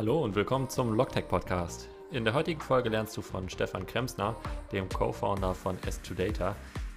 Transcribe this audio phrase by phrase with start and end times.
[0.00, 1.90] Hallo und willkommen zum Logtech Podcast.
[2.10, 4.34] In der heutigen Folge lernst du von Stefan Kremsner,
[4.72, 6.54] dem Co-Founder von S2Data,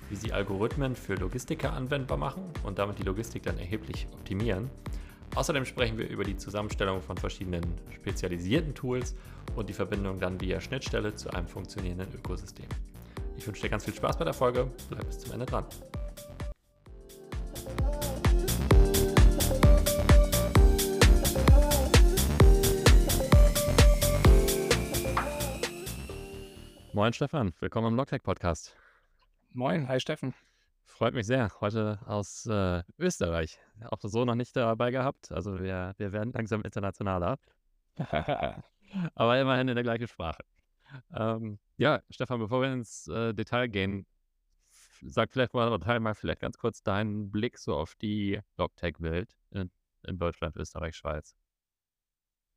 [0.10, 4.70] wie sie Algorithmen für Logistiker anwendbar machen und damit die Logistik dann erheblich optimieren.
[5.36, 9.16] Außerdem sprechen wir über die Zusammenstellung von verschiedenen spezialisierten Tools
[9.58, 12.68] und die Verbindung dann via Schnittstelle zu einem funktionierenden Ökosystem.
[13.36, 14.72] Ich wünsche dir ganz viel Spaß bei der Folge.
[14.90, 15.66] Bleib bis zum Ende dran.
[26.96, 28.78] Moin Stefan, willkommen im Logtech Podcast.
[29.50, 30.36] Moin, hi Steffen.
[30.86, 31.50] Freut mich sehr.
[31.60, 33.58] Heute aus äh, Österreich.
[33.90, 35.32] Auch so noch nicht dabei gehabt.
[35.32, 37.40] Also wir, wir werden langsam internationaler.
[39.16, 40.44] Aber immerhin in der gleichen Sprache.
[41.16, 44.06] Ähm, ja, Stefan, bevor wir ins äh, Detail gehen,
[45.02, 49.36] sag vielleicht mal, oder teil mal vielleicht ganz kurz deinen Blick so auf die Logtech-Welt
[49.50, 49.72] in,
[50.04, 51.36] in Deutschland, Österreich, Schweiz.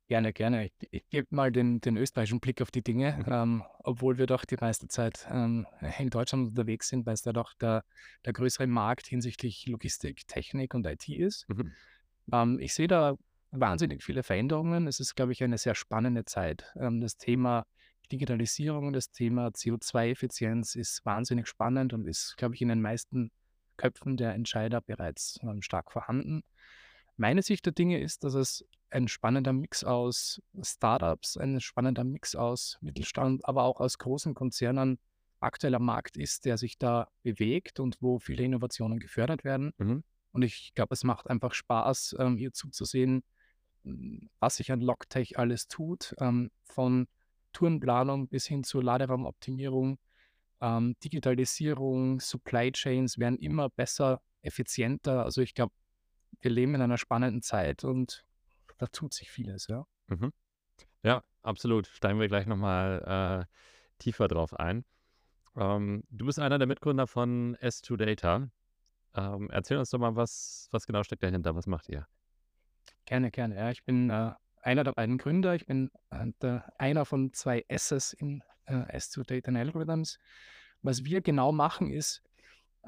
[0.07, 0.65] Gerne, gerne.
[0.65, 3.31] Ich, ich gebe mal den, den österreichischen Blick auf die Dinge, mhm.
[3.31, 5.67] ähm, obwohl wir doch die meiste Zeit ähm,
[5.99, 7.83] in Deutschland unterwegs sind, weil es da doch der,
[8.25, 11.47] der größere Markt hinsichtlich Logistik, Technik und IT ist.
[11.49, 11.73] Mhm.
[12.31, 13.17] Ähm, ich sehe da
[13.51, 14.87] wahnsinnig viele Veränderungen.
[14.87, 16.73] Es ist, glaube ich, eine sehr spannende Zeit.
[16.79, 17.65] Ähm, das Thema
[18.11, 23.31] Digitalisierung das Thema CO2-Effizienz ist wahnsinnig spannend und ist, glaube ich, in den meisten
[23.75, 26.43] Köpfen der Entscheider bereits ähm, stark vorhanden.
[27.17, 32.35] Meine Sicht der Dinge ist, dass es ein spannender Mix aus Startups, ein spannender Mix
[32.35, 34.99] aus Mittelstand, aber auch aus großen Konzernen
[35.39, 39.73] aktueller Markt ist, der sich da bewegt und wo viele Innovationen gefördert werden.
[39.77, 40.03] Mhm.
[40.31, 43.23] Und ich glaube, es macht einfach Spaß, ähm, hier zuzusehen,
[44.39, 47.07] was sich an Logtech alles tut, ähm, von
[47.53, 49.97] Tourenplanung bis hin zur Laderaumoptimierung,
[50.61, 55.23] ähm, Digitalisierung, Supply Chains werden immer besser, effizienter.
[55.23, 55.73] Also ich glaube,
[56.41, 58.25] wir leben in einer spannenden Zeit und
[58.77, 59.85] da tut sich vieles, ja.
[60.07, 60.31] Mhm.
[61.03, 61.87] Ja, absolut.
[61.87, 63.53] Steigen wir gleich nochmal äh,
[63.99, 64.85] tiefer drauf ein.
[65.55, 68.49] Ähm, du bist einer der Mitgründer von S2Data.
[69.15, 71.55] Ähm, erzähl uns doch mal, was, was genau steckt dahinter?
[71.55, 72.07] Was macht ihr?
[73.05, 73.55] Gerne, gerne.
[73.55, 74.31] Ja, ich bin äh,
[74.61, 75.55] einer der beiden Gründer.
[75.55, 80.19] Ich bin äh, der, einer von zwei S's in äh, S2Data Algorithms.
[80.81, 82.21] Was wir genau machen, ist,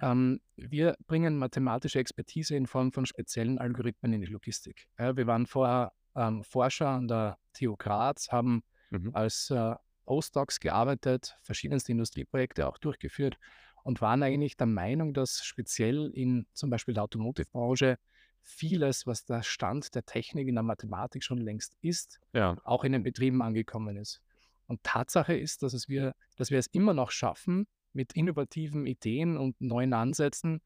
[0.02, 4.88] ähm, wir bringen mathematische Expertise in Form von speziellen Algorithmen in die Logistik.
[4.98, 9.12] Ja, wir waren vorher ähm, Forscher an der TU Graz, haben mhm.
[9.14, 13.38] als äh, Postdocs gearbeitet, verschiedenste Industrieprojekte auch durchgeführt
[13.84, 17.98] und waren eigentlich der Meinung, dass speziell in zum Beispiel der Automotive-Branche
[18.42, 22.58] vieles, was der Stand der Technik in der Mathematik schon längst ist, ja.
[22.64, 24.22] auch in den Betrieben angekommen ist.
[24.66, 29.38] Und Tatsache ist, dass, es wir, dass wir es immer noch schaffen, mit innovativen Ideen
[29.38, 30.62] und neuen Ansätzen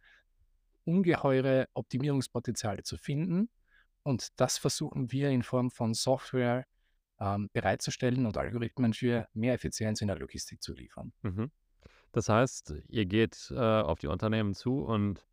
[0.86, 3.50] ungeheure Optimierungspotenziale zu finden.
[4.04, 6.66] Und das versuchen wir in Form von Software
[7.20, 11.14] ähm, bereitzustellen und Algorithmen für mehr Effizienz in der Logistik zu liefern.
[11.22, 11.52] Mhm.
[12.12, 15.26] Das heißt, ihr geht äh, auf die Unternehmen zu und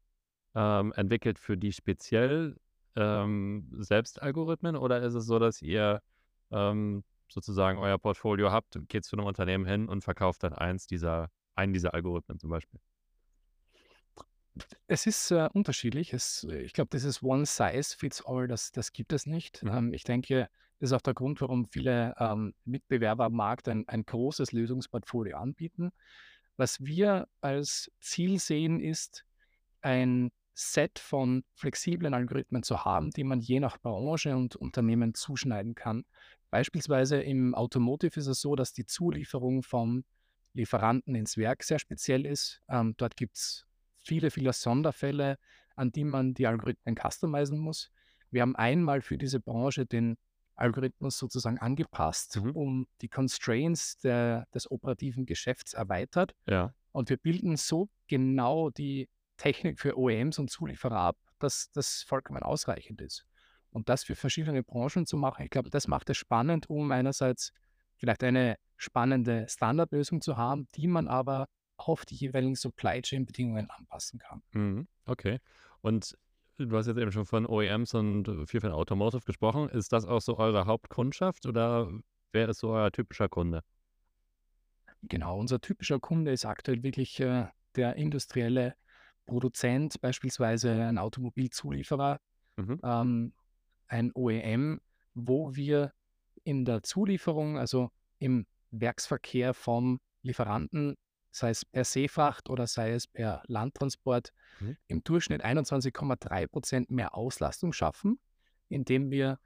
[0.54, 2.56] ähm, entwickelt für die speziell
[2.96, 6.00] ähm, selbst Algorithmen oder ist es so, dass ihr
[6.50, 11.30] ähm, sozusagen euer Portfolio habt, geht zu einem Unternehmen hin und verkauft dann eins dieser
[11.54, 12.80] einen dieser Algorithmen zum Beispiel?
[14.86, 16.12] Es ist äh, unterschiedlich.
[16.12, 19.62] Es, ich glaube, dieses One Size Fits All, das, das gibt es nicht.
[19.62, 19.70] Mhm.
[19.70, 23.86] Ähm, ich denke, das ist auch der Grund, warum viele ähm, Mitbewerber am Markt ein,
[23.88, 25.92] ein großes Lösungsportfolio anbieten.
[26.56, 29.24] Was wir als Ziel sehen, ist,
[29.82, 35.74] ein Set von flexiblen Algorithmen zu haben, die man je nach Branche und Unternehmen zuschneiden
[35.74, 36.04] kann.
[36.50, 40.04] Beispielsweise im Automotive ist es so, dass die Zulieferung von
[40.52, 42.60] Lieferanten ins Werk sehr speziell ist.
[42.68, 43.66] Ähm, dort gibt es
[43.98, 45.38] viele, viele Sonderfälle,
[45.76, 47.90] an die man die Algorithmen customizen muss.
[48.30, 50.16] Wir haben einmal für diese Branche den
[50.54, 52.50] Algorithmus sozusagen angepasst, mhm.
[52.50, 56.34] um die Constraints der, des operativen Geschäfts erweitert.
[56.46, 56.74] Ja.
[56.92, 62.42] Und wir bilden so genau die Technik für OEMs und Zulieferer ab, dass das vollkommen
[62.42, 63.24] ausreichend ist.
[63.70, 67.52] Und das für verschiedene Branchen zu machen, ich glaube, das macht es spannend, um einerseits
[67.96, 71.46] vielleicht eine spannende Standardlösung zu haben, die man aber
[71.76, 74.42] auf die jeweiligen Supply Chain Bedingungen anpassen kann.
[74.52, 74.88] Mhm.
[75.04, 75.38] Okay.
[75.82, 76.16] Und
[76.56, 79.68] du hast jetzt eben schon von OEMs und viel von Automotive gesprochen.
[79.68, 81.90] Ist das auch so eure Hauptkundschaft oder
[82.32, 83.62] wer ist so euer typischer Kunde?
[85.02, 87.46] Genau, unser typischer Kunde ist aktuell wirklich äh,
[87.76, 88.74] der industrielle
[89.26, 92.18] Produzent, beispielsweise ein Automobilzulieferer,
[92.56, 92.80] mhm.
[92.82, 93.32] ähm,
[93.86, 94.80] ein OEM,
[95.14, 95.92] wo wir
[96.44, 100.96] in der Zulieferung, also im Werksverkehr vom Lieferanten,
[101.30, 104.76] sei es per Seefracht oder sei es per Landtransport, mhm.
[104.88, 108.18] im Durchschnitt 21,3 Prozent mehr Auslastung schaffen,
[108.68, 109.38] indem wir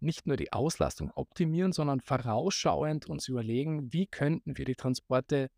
[0.00, 5.48] nicht nur die Auslastung optimieren, sondern vorausschauend uns überlegen, wie könnten wir die Transporte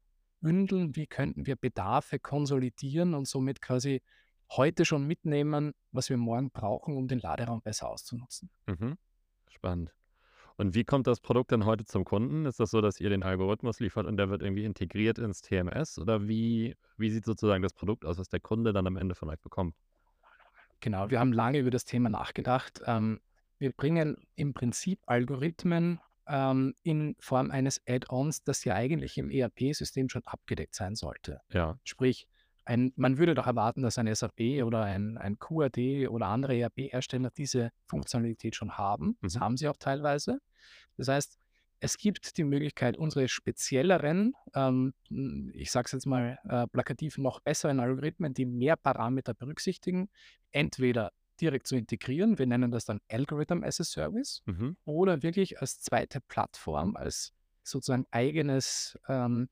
[0.40, 4.02] bündeln, wie könnten wir Bedarfe konsolidieren und somit quasi
[4.50, 8.50] heute schon mitnehmen, was wir morgen brauchen, um den Laderaum besser auszunutzen.
[8.66, 8.98] Mhm.
[9.48, 9.94] Spannend.
[10.56, 12.46] Und wie kommt das Produkt dann heute zum Kunden?
[12.46, 15.98] Ist das so, dass ihr den Algorithmus liefert und der wird irgendwie integriert ins TMS?
[15.98, 19.28] Oder wie, wie sieht sozusagen das Produkt aus, was der Kunde dann am Ende von
[19.30, 19.74] euch bekommt?
[20.80, 22.82] Genau, wir haben lange über das Thema nachgedacht.
[22.86, 23.20] Ähm,
[23.58, 25.98] wir bringen im Prinzip Algorithmen
[26.28, 31.40] ähm, in Form eines Add-ons, das ja eigentlich im ERP-System schon abgedeckt sein sollte.
[31.50, 31.78] Ja.
[31.84, 32.28] Sprich,
[32.64, 37.30] ein, man würde doch erwarten, dass ein SAP oder ein, ein QAD oder andere ERP-Hersteller
[37.30, 39.16] diese Funktionalität schon haben.
[39.22, 39.40] Das Mhm.
[39.40, 40.38] haben sie auch teilweise.
[40.96, 41.38] Das heißt,
[41.80, 44.94] es gibt die Möglichkeit, unsere spezielleren, ähm,
[45.52, 50.08] ich sage es jetzt mal äh, plakativ, noch besseren Algorithmen, die mehr Parameter berücksichtigen,
[50.50, 54.76] entweder direkt zu integrieren, wir nennen das dann Algorithm as a Service, Mhm.
[54.84, 57.32] oder wirklich als zweite Plattform, als
[57.64, 59.48] sozusagen eigenes ähm,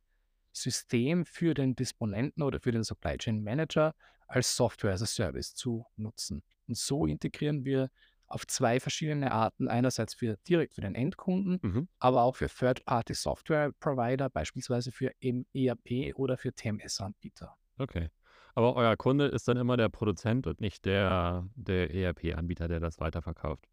[0.52, 3.94] System für den Disponenten oder für den Supply Chain Manager
[4.28, 6.42] als Software as a Service zu nutzen.
[6.66, 7.90] Und so integrieren wir
[8.26, 9.68] auf zwei verschiedene Arten.
[9.68, 11.88] Einerseits für direkt für den Endkunden, Mhm.
[11.98, 17.54] aber auch für Third-Party Software Provider, beispielsweise für ERP oder für TMS-Anbieter.
[17.78, 18.08] Okay.
[18.54, 23.00] Aber euer Kunde ist dann immer der Produzent und nicht der, der ERP-Anbieter, der das
[23.00, 23.66] weiterverkauft.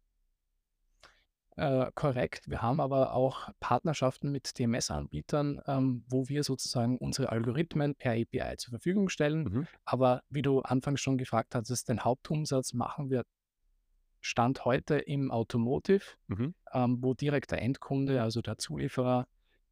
[1.60, 2.48] Äh, korrekt.
[2.48, 8.56] Wir haben aber auch Partnerschaften mit TMS-Anbietern, ähm, wo wir sozusagen unsere Algorithmen per API
[8.56, 9.44] zur Verfügung stellen.
[9.44, 9.66] Mhm.
[9.84, 13.24] Aber wie du anfangs schon gefragt hattest, den Hauptumsatz machen wir
[14.22, 16.54] Stand heute im Automotive, Mhm.
[16.72, 19.26] ähm, wo direkt der Endkunde, also der Zulieferer,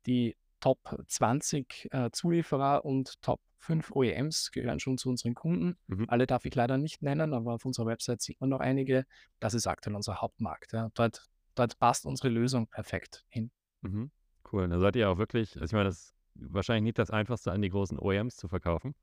[0.06, 5.76] die Top 20 äh, Zulieferer und Top 5 OEMs gehören schon zu unseren Kunden.
[5.86, 6.06] Mhm.
[6.08, 9.04] Alle darf ich leider nicht nennen, aber auf unserer Website sieht man noch einige.
[9.40, 10.72] Das ist aktuell unser Hauptmarkt.
[10.72, 10.90] Ja.
[10.94, 11.24] Dort,
[11.58, 13.50] dort passt unsere Lösung perfekt hin.
[13.82, 14.10] Mhm.
[14.50, 14.68] Cool.
[14.68, 17.62] Da seid ihr auch wirklich, also ich meine, das ist wahrscheinlich nicht das Einfachste, an
[17.62, 18.94] die großen OEMs zu verkaufen.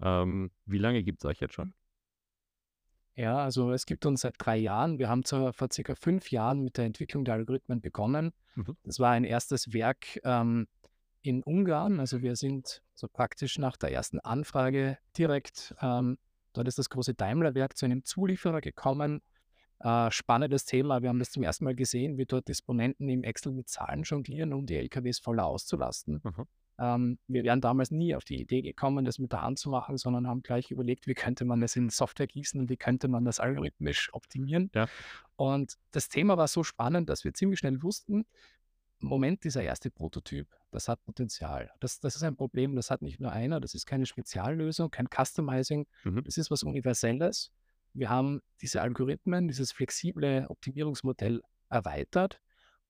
[0.00, 1.74] Ähm, wie lange gibt es euch jetzt schon?
[3.14, 4.98] Ja, also es gibt uns seit drei Jahren.
[4.98, 8.32] Wir haben zwar vor circa fünf Jahren mit der Entwicklung der Algorithmen begonnen.
[8.54, 8.76] Mhm.
[8.84, 10.68] Das war ein erstes Werk ähm,
[11.22, 12.00] in Ungarn.
[12.00, 16.18] Also wir sind so praktisch nach der ersten Anfrage direkt, ähm,
[16.52, 19.20] dort ist das große Daimler-Werk zu einem Zulieferer gekommen.
[19.80, 21.02] Äh, spannendes Thema.
[21.02, 24.52] Wir haben das zum ersten Mal gesehen, wie dort Disponenten im Excel mit Zahlen jonglieren,
[24.52, 26.20] um die LKWs voller auszulasten.
[26.22, 26.46] Mhm.
[26.78, 29.96] Ähm, wir wären damals nie auf die Idee gekommen, das mit der Hand zu machen,
[29.96, 33.24] sondern haben gleich überlegt, wie könnte man das in Software gießen und wie könnte man
[33.24, 34.70] das algorithmisch optimieren.
[34.74, 34.86] Ja.
[35.36, 38.26] Und das Thema war so spannend, dass wir ziemlich schnell wussten,
[39.02, 41.70] Moment, dieser erste Prototyp, das hat Potenzial.
[41.80, 45.08] Das, das ist ein Problem, das hat nicht nur einer, das ist keine Speziallösung, kein
[45.08, 46.22] Customizing, Mhm.
[46.24, 47.50] das ist was Universelles.
[47.92, 52.40] Wir haben diese Algorithmen, dieses flexible Optimierungsmodell erweitert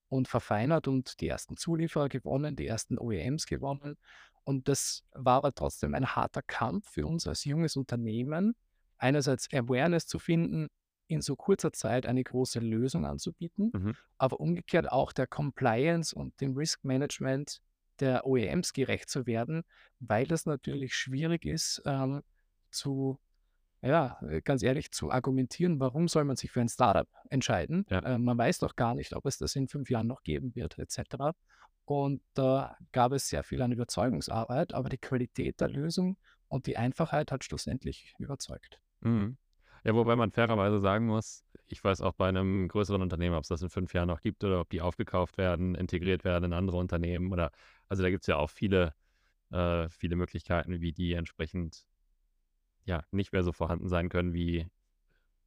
[0.09, 3.97] und verfeinert und die ersten Zulieferer gewonnen, die ersten OEMs gewonnen.
[4.45, 8.55] Und das war aber trotzdem ein harter Kampf für uns als junges Unternehmen,
[8.99, 10.69] einerseits Awareness zu finden,
[11.07, 13.97] in so kurzer Zeit eine große Lösung anzubieten, Mhm.
[14.19, 17.61] aber umgekehrt auch der Compliance und dem Risk Management
[17.99, 19.63] der OEMs gerecht zu werden,
[19.99, 22.23] weil das natürlich schwierig ist, ähm,
[22.71, 23.19] zu,
[23.83, 27.87] ja, äh, ganz ehrlich, zu argumentieren, warum soll man sich für ein Startup entscheiden?
[27.89, 28.01] Ja.
[28.01, 30.79] Äh, man weiß doch gar nicht, ob es das in fünf Jahren noch geben wird,
[30.79, 31.35] etc.
[31.85, 36.19] Und da gab es sehr viel an Überzeugungsarbeit, aber die Qualität der Lösung
[36.49, 38.81] und die Einfachheit hat schlussendlich überzeugt.
[39.01, 39.37] Mhm.
[39.85, 43.49] Ja, wobei man fairerweise sagen muss, ich weiß auch bei einem größeren Unternehmen, ob es
[43.49, 46.77] das in fünf Jahren noch gibt oder ob die aufgekauft werden, integriert werden in andere
[46.77, 47.51] Unternehmen oder,
[47.89, 48.93] also da gibt es ja auch viele,
[49.51, 51.87] äh, viele Möglichkeiten, wie die entsprechend
[52.85, 54.69] ja nicht mehr so vorhanden sein können, wie,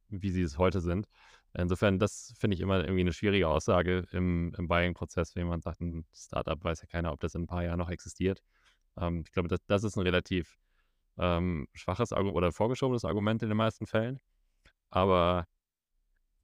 [0.08, 1.08] wie sie es heute sind.
[1.56, 5.80] Insofern, das finde ich immer irgendwie eine schwierige Aussage im, im Buying-Prozess, wenn man sagt,
[5.80, 8.42] ein Startup weiß ja keiner, ob das in ein paar Jahren noch existiert.
[8.96, 10.58] Ähm, ich glaube, das, das ist ein relativ
[11.16, 14.18] ähm, schwaches Argument oder vorgeschobenes Argument in den meisten Fällen.
[14.90, 15.46] Aber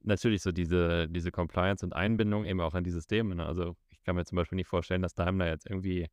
[0.01, 3.35] natürlich so diese, diese Compliance und Einbindung eben auch in die Systeme.
[3.35, 3.45] Ne?
[3.45, 6.07] Also ich kann mir zum Beispiel nicht vorstellen, dass Daimler jetzt irgendwie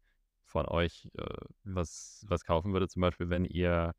[0.45, 1.25] von euch äh,
[1.65, 3.95] was, was kaufen würde, zum Beispiel, wenn ihr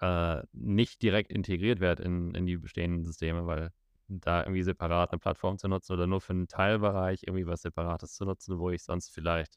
[0.00, 3.70] äh, nicht direkt integriert werdet in, in die bestehenden Systeme, weil
[4.08, 8.14] da irgendwie separat eine Plattform zu nutzen oder nur für einen Teilbereich irgendwie was Separates
[8.14, 9.56] zu nutzen, wo ich sonst vielleicht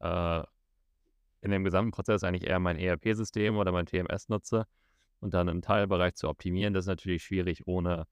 [0.00, 0.42] äh,
[1.40, 4.66] in dem gesamten Prozess eigentlich eher mein ERP-System oder mein TMS nutze
[5.20, 8.06] und dann einen Teilbereich zu optimieren, das ist natürlich schwierig, ohne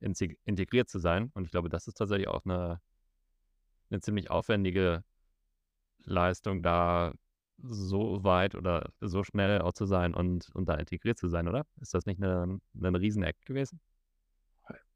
[0.00, 1.30] integriert zu sein.
[1.34, 2.80] Und ich glaube, das ist tatsächlich auch eine,
[3.90, 5.02] eine ziemlich aufwendige
[6.04, 7.14] Leistung, da
[7.62, 11.64] so weit oder so schnell auch zu sein und, und da integriert zu sein, oder?
[11.80, 13.80] Ist das nicht eine, ein Riesen-Act gewesen?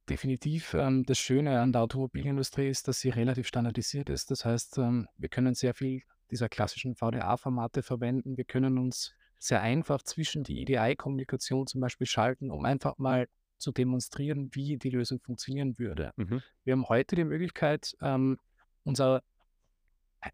[0.09, 0.75] Definitiv.
[0.75, 4.31] Ähm, das Schöne an der Automobilindustrie ist, dass sie relativ standardisiert ist.
[4.31, 8.37] Das heißt, ähm, wir können sehr viel dieser klassischen VDA-Formate verwenden.
[8.37, 13.73] Wir können uns sehr einfach zwischen die EDI-Kommunikation zum Beispiel schalten, um einfach mal zu
[13.73, 16.13] demonstrieren, wie die Lösung funktionieren würde.
[16.17, 16.43] Mhm.
[16.65, 18.39] Wir haben heute die Möglichkeit, ähm,
[18.85, 19.23] unser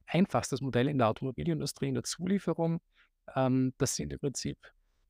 [0.07, 2.81] einfachstes Modell in der Automobilindustrie, in der Zulieferung,
[3.35, 4.59] ähm, das sind im Prinzip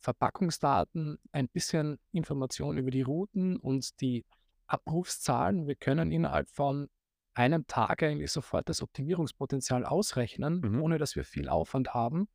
[0.01, 4.25] Verpackungsdaten, ein bisschen Information über die Routen und die
[4.67, 5.67] Abrufszahlen.
[5.67, 6.89] Wir können innerhalb von
[7.35, 10.83] einem Tag eigentlich sofort das Optimierungspotenzial ausrechnen, Mhm.
[10.83, 12.29] ohne dass wir viel Aufwand haben.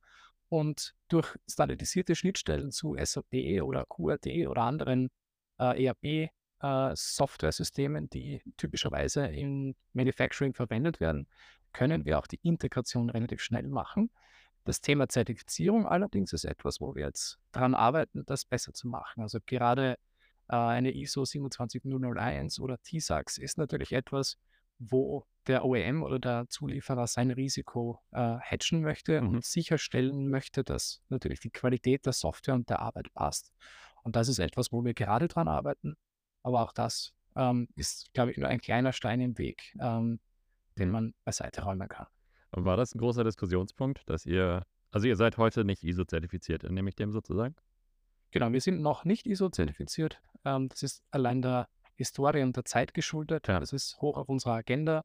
[0.49, 5.09] Und durch standardisierte Schnittstellen zu SAP oder QRT oder anderen
[5.59, 11.27] äh, ERP-Software-Systemen, die typischerweise im Manufacturing verwendet werden,
[11.73, 14.09] können wir auch die Integration relativ schnell machen.
[14.65, 19.21] Das Thema Zertifizierung allerdings ist etwas, wo wir jetzt daran arbeiten, das besser zu machen.
[19.23, 19.97] Also gerade
[20.47, 24.37] äh, eine ISO 27001 oder TISAX ist natürlich etwas,
[24.77, 29.29] wo der OEM oder der Zulieferer sein Risiko äh, hatchen möchte Mhm.
[29.29, 33.51] und sicherstellen möchte, dass natürlich die Qualität der Software und der Arbeit passt.
[34.03, 35.95] Und das ist etwas, wo wir gerade dran arbeiten.
[36.43, 40.19] Aber auch das ähm, ist, glaube ich, nur ein kleiner Stein im Weg, ähm,
[40.79, 42.07] den man beiseite räumen kann.
[42.51, 46.89] Und war das ein großer Diskussionspunkt, dass ihr, also ihr seid heute nicht ISO-zertifiziert, nehme
[46.89, 47.55] ich dem sozusagen?
[48.31, 50.21] Genau, wir sind noch nicht ISO-zertifiziert.
[50.45, 53.47] Ähm, das ist allein der Historie und der Zeit geschuldet.
[53.47, 53.59] Ja.
[53.59, 55.03] Das ist hoch auf unserer Agenda.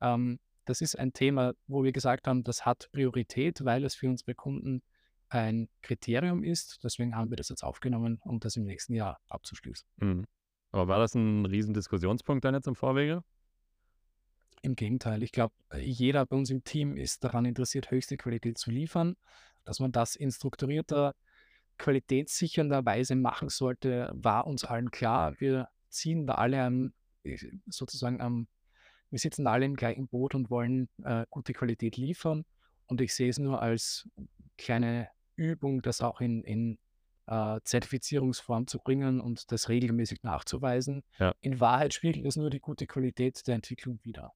[0.00, 4.08] Ähm, das ist ein Thema, wo wir gesagt haben, das hat Priorität, weil es für
[4.08, 4.82] unsere Kunden
[5.28, 6.82] ein Kriterium ist.
[6.82, 9.86] Deswegen haben wir das jetzt aufgenommen, um das im nächsten Jahr abzuschließen.
[9.96, 10.26] Mhm.
[10.72, 13.22] Aber war das ein riesen Diskussionspunkt dann jetzt im Vorwege?
[14.62, 18.70] Im Gegenteil, ich glaube, jeder bei uns im Team ist daran interessiert, höchste Qualität zu
[18.70, 19.16] liefern.
[19.64, 21.14] Dass man das in strukturierter,
[21.78, 25.38] qualitätssichernder Weise machen sollte, war uns allen klar.
[25.40, 27.36] Wir ziehen da alle am, äh,
[27.66, 28.48] sozusagen am,
[29.10, 32.44] wir sitzen alle im gleichen Boot und wollen äh, gute Qualität liefern.
[32.86, 34.08] Und ich sehe es nur als
[34.56, 36.78] kleine Übung, das auch in, in
[37.26, 41.02] äh, Zertifizierungsform zu bringen und das regelmäßig nachzuweisen.
[41.18, 41.34] Ja.
[41.40, 44.32] In Wahrheit spiegelt es nur die gute Qualität der Entwicklung wider.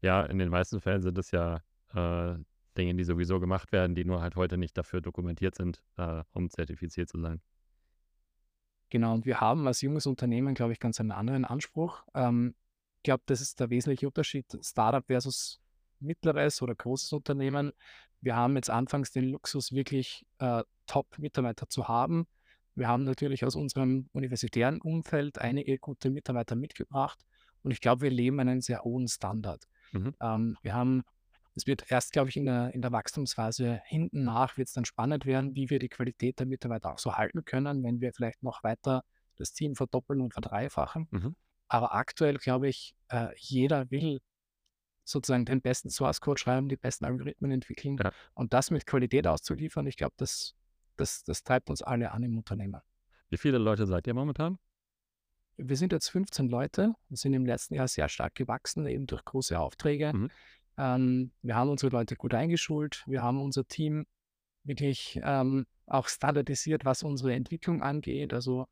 [0.00, 1.62] Ja, in den meisten Fällen sind es ja
[1.94, 2.36] äh,
[2.76, 6.50] Dinge, die sowieso gemacht werden, die nur halt heute nicht dafür dokumentiert sind, äh, um
[6.50, 7.40] zertifiziert zu sein.
[8.90, 12.04] Genau, und wir haben als junges Unternehmen, glaube ich, ganz einen anderen Anspruch.
[12.14, 12.54] Ähm,
[12.98, 15.60] ich glaube, das ist der wesentliche Unterschied, Startup versus
[15.98, 17.72] mittleres oder großes Unternehmen.
[18.20, 22.26] Wir haben jetzt anfangs den Luxus, wirklich äh, Top-Mitarbeiter zu haben.
[22.74, 27.20] Wir haben natürlich aus unserem universitären Umfeld einige gute Mitarbeiter mitgebracht
[27.62, 29.64] und ich glaube, wir leben einen sehr hohen Standard.
[29.92, 30.14] Mhm.
[30.20, 31.02] Ähm, wir haben,
[31.54, 34.86] es wird erst, glaube ich, in der, in der Wachstumsphase hinten nach, wird es dann
[34.86, 38.42] spannend werden, wie wir die Qualität der Mitarbeiter auch so halten können, wenn wir vielleicht
[38.42, 39.04] noch weiter
[39.36, 41.08] das Team verdoppeln und verdreifachen.
[41.10, 41.36] Mhm.
[41.68, 44.20] Aber aktuell, glaube ich, äh, jeder will
[45.04, 48.12] sozusagen den besten Source Code schreiben, die besten Algorithmen entwickeln Ja.
[48.34, 49.86] und das mit Qualität auszuliefern.
[49.86, 50.54] Ich glaube, das,
[51.02, 52.80] das, das treibt uns alle an im Unternehmen.
[53.28, 54.58] Wie viele Leute seid ihr momentan?
[55.56, 56.94] Wir sind jetzt 15 Leute.
[57.08, 60.12] Wir sind im letzten Jahr sehr stark gewachsen, eben durch große Aufträge.
[60.12, 60.30] Mhm.
[60.78, 63.02] Ähm, wir haben unsere Leute gut eingeschult.
[63.06, 64.06] Wir haben unser Team
[64.64, 68.32] wirklich ähm, auch standardisiert, was unsere Entwicklung angeht.
[68.32, 68.68] Also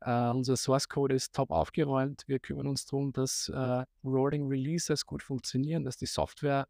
[0.00, 2.24] äh, unser Source Code ist top aufgeräumt.
[2.26, 6.66] Wir kümmern uns darum, dass äh, Rolling Releases gut funktionieren, dass die Software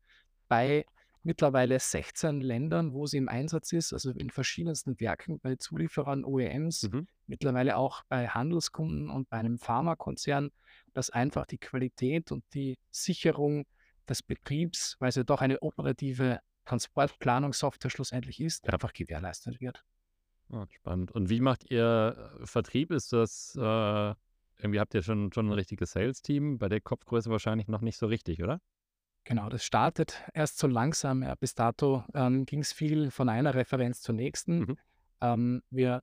[0.49, 0.85] bei
[1.23, 6.91] mittlerweile 16 Ländern, wo sie im Einsatz ist, also in verschiedensten Werken bei Zulieferern, OEMs,
[6.91, 7.07] Mhm.
[7.27, 10.51] mittlerweile auch bei Handelskunden und bei einem Pharmakonzern,
[10.93, 13.65] dass einfach die Qualität und die Sicherung
[14.09, 19.85] des Betriebs, weil es ja doch eine operative Transportplanungssoftware schlussendlich ist, einfach gewährleistet wird.
[20.51, 21.13] Ah, spannend.
[21.13, 22.91] Und wie macht ihr äh, Vertrieb?
[22.91, 24.15] Ist das, äh,
[24.59, 26.59] irgendwie habt ihr schon, schon ein richtiges Sales-Team?
[26.59, 28.61] Bei der Kopfgröße wahrscheinlich noch nicht so richtig, oder?
[29.25, 31.23] Genau, das startet erst so langsam.
[31.23, 34.59] Ja, bis dato ähm, ging es viel von einer Referenz zur nächsten.
[34.59, 34.79] Mhm.
[35.21, 36.03] Ähm, wir,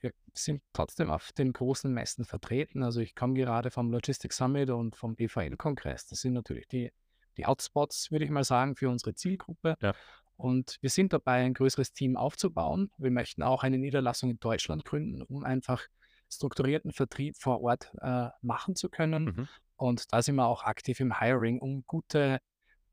[0.00, 2.82] wir sind trotzdem auf den großen Messen vertreten.
[2.82, 6.06] Also ich komme gerade vom Logistics Summit und vom BVL-Kongress.
[6.06, 6.92] Das sind natürlich die,
[7.36, 9.76] die Hotspots, würde ich mal sagen, für unsere Zielgruppe.
[9.80, 9.94] Ja.
[10.36, 12.90] Und wir sind dabei, ein größeres Team aufzubauen.
[12.98, 15.82] Wir möchten auch eine Niederlassung in Deutschland gründen, um einfach
[16.30, 19.24] strukturierten Vertrieb vor Ort äh, machen zu können.
[19.24, 19.48] Mhm.
[19.76, 22.40] Und da sind wir auch aktiv im Hiring, um gute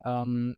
[0.03, 0.55] ähm,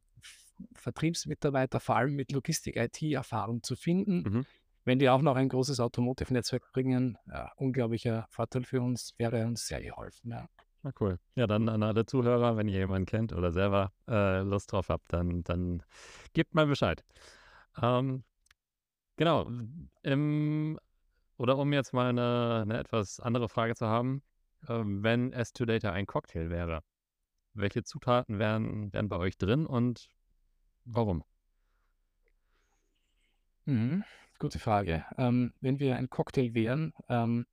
[0.74, 4.24] Vertriebsmitarbeiter, vor allem mit Logistik-IT-Erfahrung zu finden.
[4.24, 4.46] Mhm.
[4.86, 9.68] Wenn die auch noch ein großes Automotive-Netzwerk bringen, ja, unglaublicher Vorteil für uns, wäre uns
[9.68, 10.32] sehr geholfen.
[10.32, 10.48] Ja.
[10.84, 11.18] Na cool.
[11.34, 15.12] Ja, dann an alle Zuhörer, wenn ihr jemanden kennt oder selber äh, Lust drauf habt,
[15.12, 15.82] dann, dann
[16.34, 17.04] gebt mal Bescheid.
[17.82, 18.24] Ähm,
[19.18, 19.50] genau.
[20.04, 20.80] Im,
[21.38, 24.22] oder um jetzt mal eine, eine etwas andere Frage zu haben,
[24.70, 26.82] ähm, wenn S2Data ein Cocktail wäre,
[27.54, 30.10] welche Zutaten wären, wären bei euch drin und
[30.86, 31.24] warum?
[33.66, 34.04] Mhm,
[34.40, 35.06] gute Frage.
[35.18, 37.46] Ähm, wenn wir ein Cocktail wären, ähm,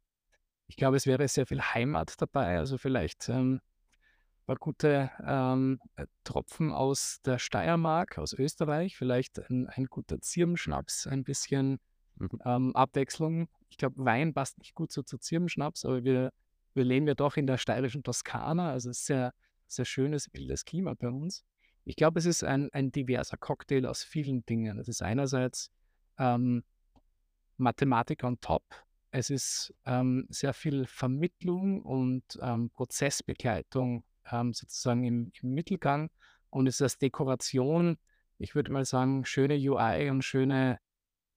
[0.66, 2.58] ich glaube, es wäre sehr viel Heimat dabei.
[2.58, 9.38] Also vielleicht ähm, ein paar gute ähm, äh, Tropfen aus der Steiermark, aus Österreich, vielleicht
[9.50, 11.78] ein, ein guter Zirbenschnaps, ein bisschen
[12.16, 12.28] Mhm.
[12.44, 13.48] ähm, Abwechslung.
[13.68, 16.32] Ich glaube, Wein passt nicht gut so zu Zirbenschnaps, aber wir,
[16.74, 19.32] wir leben ja doch in der steirischen Toskana, also ist sehr,
[19.66, 21.44] sehr schönes, wildes Klima bei uns.
[21.84, 24.78] Ich glaube, es ist ein, ein diverser Cocktail aus vielen Dingen.
[24.78, 25.70] Es ist einerseits
[26.18, 26.62] ähm,
[27.56, 28.62] Mathematik on top.
[29.10, 36.10] Es ist ähm, sehr viel Vermittlung und ähm, Prozessbegleitung ähm, sozusagen im, im Mittelgang.
[36.50, 37.98] Und es ist als Dekoration,
[38.38, 40.78] ich würde mal sagen, schöne UI und schöne,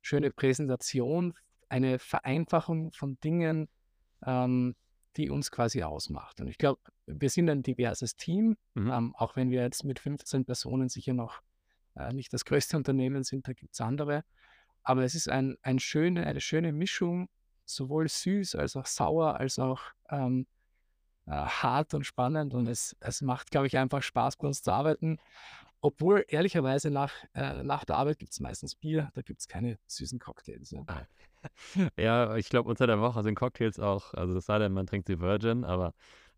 [0.02, 1.34] schöne Präsentation,
[1.70, 3.68] eine Vereinfachung von Dingen,
[4.26, 4.76] ähm,
[5.18, 6.42] die uns quasi ausmacht.
[6.42, 8.92] Und ich glaube, wir sind ein diverses Team, Mhm.
[8.92, 11.42] ähm, auch wenn wir jetzt mit 15 Personen sicher noch
[11.96, 14.24] äh, nicht das größte Unternehmen sind, da gibt es andere.
[14.84, 17.30] Aber es ist ein, ein schöne, eine schöne Mischung,
[17.66, 20.46] sowohl süß als auch sauer, als auch ähm,
[21.26, 22.54] äh, hart und spannend.
[22.54, 25.18] Und es, es macht, glaube ich, einfach Spaß, bei uns zu arbeiten.
[25.86, 29.78] Obwohl, ehrlicherweise, nach, äh, nach der Arbeit gibt es meistens Bier, da gibt es keine
[29.86, 30.72] süßen Cocktails.
[30.72, 30.84] Ja.
[31.96, 35.06] Ja, ich glaube, unter der Woche sind Cocktails auch, also es sei denn, man trinkt
[35.06, 35.94] sie Virgin, aber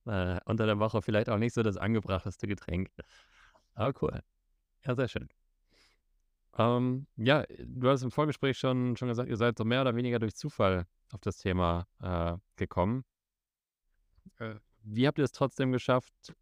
[0.05, 2.89] äh, unter der Woche vielleicht auch nicht so das angebrachteste Getränk.
[3.73, 4.19] Aber cool.
[4.85, 5.29] Ja, sehr schön.
[6.57, 10.19] Ähm, ja, du hast im Vorgespräch schon, schon gesagt, ihr seid so mehr oder weniger
[10.19, 13.05] durch Zufall auf das Thema äh, gekommen.
[14.39, 16.33] Äh, wie habt ihr es trotzdem geschafft,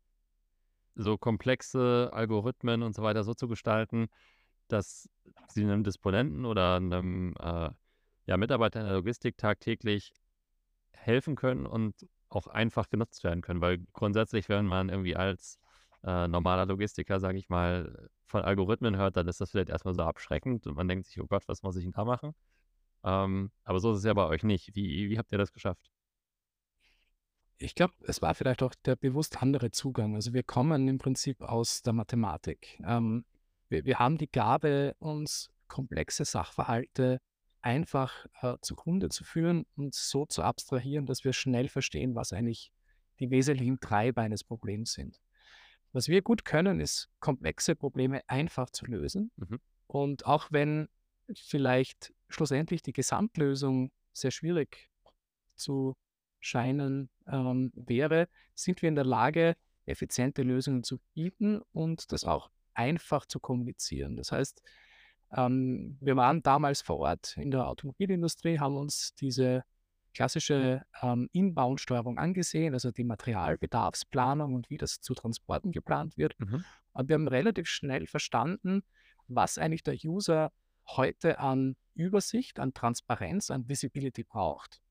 [0.95, 4.07] so komplexe Algorithmen und so weiter so zu gestalten,
[4.67, 5.09] dass
[5.49, 7.69] sie einem Disponenten oder einem äh,
[8.25, 10.13] ja, Mitarbeiter in der Logistik tagtäglich
[10.93, 13.61] helfen können und auch einfach genutzt werden können?
[13.61, 15.59] Weil grundsätzlich, wenn man irgendwie als
[16.03, 20.03] äh, normaler Logistiker, sage ich mal, von Algorithmen hört, dann ist das vielleicht erstmal so
[20.03, 22.33] abschreckend und man denkt sich, oh Gott, was muss ich denn da machen?
[23.03, 24.75] Ähm, aber so ist es ja bei euch nicht.
[24.75, 25.91] Wie, wie habt ihr das geschafft?
[27.57, 30.15] Ich glaube, es war vielleicht auch der bewusst andere Zugang.
[30.15, 32.79] Also wir kommen im Prinzip aus der Mathematik.
[32.85, 33.25] Ähm,
[33.69, 37.19] wir, wir haben die Gabe, uns komplexe Sachverhalte
[37.61, 42.71] einfach äh, zugrunde zu führen und so zu abstrahieren, dass wir schnell verstehen, was eigentlich
[43.19, 45.19] die wesentlichen Treiber eines Problems sind.
[45.91, 49.31] Was wir gut können, ist komplexe Probleme einfach zu lösen.
[49.37, 49.59] Mhm.
[49.87, 50.89] Und auch wenn
[51.33, 54.89] vielleicht schlussendlich die Gesamtlösung sehr schwierig
[55.55, 55.95] zu
[56.45, 59.55] scheinen ähm, wäre, sind wir in der Lage,
[59.85, 64.15] effiziente Lösungen zu bieten und das auch einfach zu kommunizieren.
[64.15, 64.61] Das heißt,
[65.35, 69.63] ähm, wir waren damals vor Ort in der Automobilindustrie, haben uns diese
[70.13, 76.39] klassische ähm, Inbound-Steuerung angesehen, also die Materialbedarfsplanung und wie das zu Transporten geplant wird.
[76.39, 76.63] Mhm.
[76.93, 78.83] Und wir haben relativ schnell verstanden,
[79.27, 80.51] was eigentlich der User
[80.87, 84.81] heute an Übersicht, an Transparenz, an Visibility braucht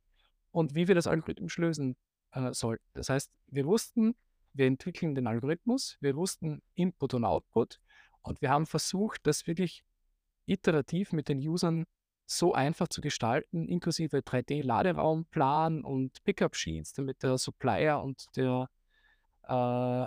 [0.54, 1.96] und wie wir das algorithmisch lösen
[2.30, 2.84] äh, sollten.
[2.94, 4.14] Das heißt, wir wussten,
[4.52, 7.80] wir entwickeln den Algorithmus, wir wussten Input und Output
[8.22, 9.84] und wir haben versucht, das wirklich
[10.46, 11.84] iterativ mit den Usern
[12.26, 18.70] so einfach zu gestalten, inklusive 3D-Laderaumplan und Pickup-Sheets, damit der Supplier und der,
[19.42, 20.06] äh,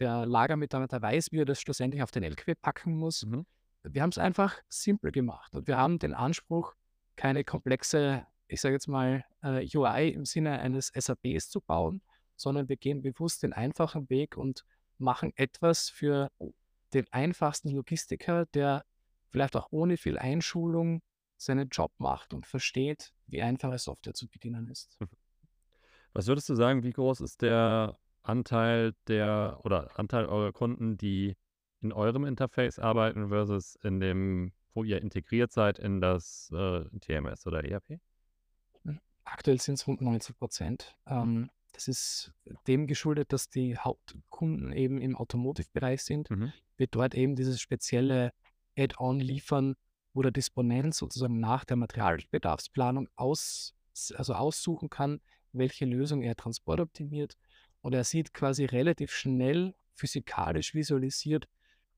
[0.00, 3.24] der Lagermitarbeiter weiß, wie er das schlussendlich auf den LKW packen muss.
[3.24, 3.46] Mhm.
[3.84, 6.74] Wir haben es einfach simpel gemacht und wir haben den Anspruch,
[7.14, 12.02] keine komplexe, ich sage jetzt mal, äh, UI im Sinne eines SAPs zu bauen,
[12.36, 14.64] sondern wir gehen bewusst den einfachen Weg und
[14.98, 16.30] machen etwas für
[16.92, 18.84] den einfachsten Logistiker, der
[19.28, 21.02] vielleicht auch ohne viel Einschulung
[21.36, 24.98] seinen Job macht und versteht, wie einfache Software zu bedienen ist.
[26.12, 31.36] Was würdest du sagen, wie groß ist der Anteil der oder Anteil eurer Kunden, die
[31.80, 37.46] in eurem Interface arbeiten versus in dem, wo ihr integriert seid in das äh, TMS
[37.46, 38.00] oder ERP?
[39.24, 40.96] Aktuell sind es rund 90 Prozent.
[41.06, 42.32] Ähm, das ist
[42.66, 46.30] dem geschuldet, dass die Hauptkunden eben im Automotive-Bereich sind.
[46.30, 46.52] Mhm.
[46.76, 48.32] Wir dort eben dieses spezielle
[48.76, 49.74] Add-on liefern,
[50.12, 53.74] wo der Disponent sozusagen nach der Materialbedarfsplanung aus,
[54.14, 55.20] also aussuchen kann,
[55.52, 57.36] welche Lösung er transportoptimiert.
[57.80, 61.48] Und er sieht quasi relativ schnell physikalisch visualisiert,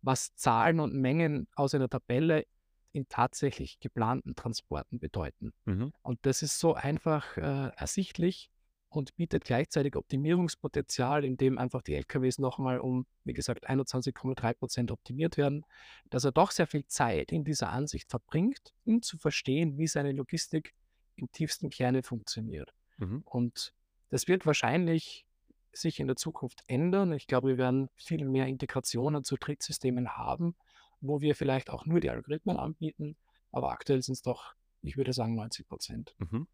[0.02, 2.46] was Zahlen und Mengen aus einer Tabelle
[2.96, 5.52] in tatsächlich geplanten Transporten bedeuten.
[5.66, 5.92] Mhm.
[6.02, 8.50] Und das ist so einfach äh, ersichtlich
[8.88, 15.36] und bietet gleichzeitig Optimierungspotenzial, indem einfach die LKWs nochmal um, wie gesagt, 21,3 Prozent optimiert
[15.36, 15.64] werden,
[16.08, 20.12] dass er doch sehr viel Zeit in dieser Ansicht verbringt, um zu verstehen, wie seine
[20.12, 20.72] Logistik
[21.16, 22.72] im tiefsten Kerne funktioniert.
[22.96, 23.22] Mhm.
[23.24, 23.74] Und
[24.08, 25.26] das wird wahrscheinlich
[25.72, 27.12] sich in der Zukunft ändern.
[27.12, 30.54] Ich glaube, wir werden viel mehr Integrationen zu Drittsystemen haben,
[31.00, 33.16] wo wir vielleicht auch nur die Algorithmen anbieten.
[33.52, 36.14] Aber aktuell sind es doch, ich würde sagen, 90 Prozent.
[36.18, 36.46] Mhm.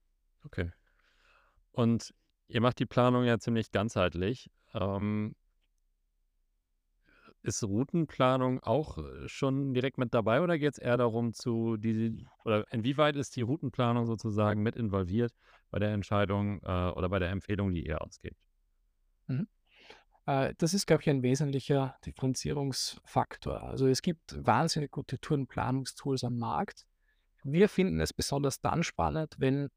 [0.44, 0.70] Okay.
[1.72, 2.14] Und
[2.48, 4.50] ihr macht die Planung ja ziemlich ganzheitlich.
[4.74, 5.34] Ähm,
[7.42, 12.24] ist Routenplanung auch äh, schon direkt mit dabei oder geht es eher darum zu die
[12.44, 15.32] oder inwieweit ist die Routenplanung sozusagen mit involviert
[15.70, 18.36] bei der Entscheidung äh, oder bei der Empfehlung, die ihr ausgebt?
[19.26, 19.48] Mhm.
[20.26, 23.62] Äh, das ist, glaube ich, ein wesentlicher Differenzierungsfaktor.
[23.62, 26.86] Also es gibt wahnsinnig gute Tourenplanungstools am Markt.
[27.44, 29.68] Wir finden es besonders dann spannend, wenn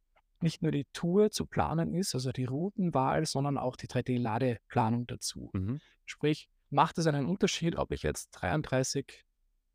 [0.41, 5.49] nicht nur die Tour zu planen ist, also die Routenwahl, sondern auch die 3D-Ladeplanung dazu.
[5.53, 5.79] Mhm.
[6.05, 9.23] Sprich, Macht es einen Unterschied, ob ich jetzt 33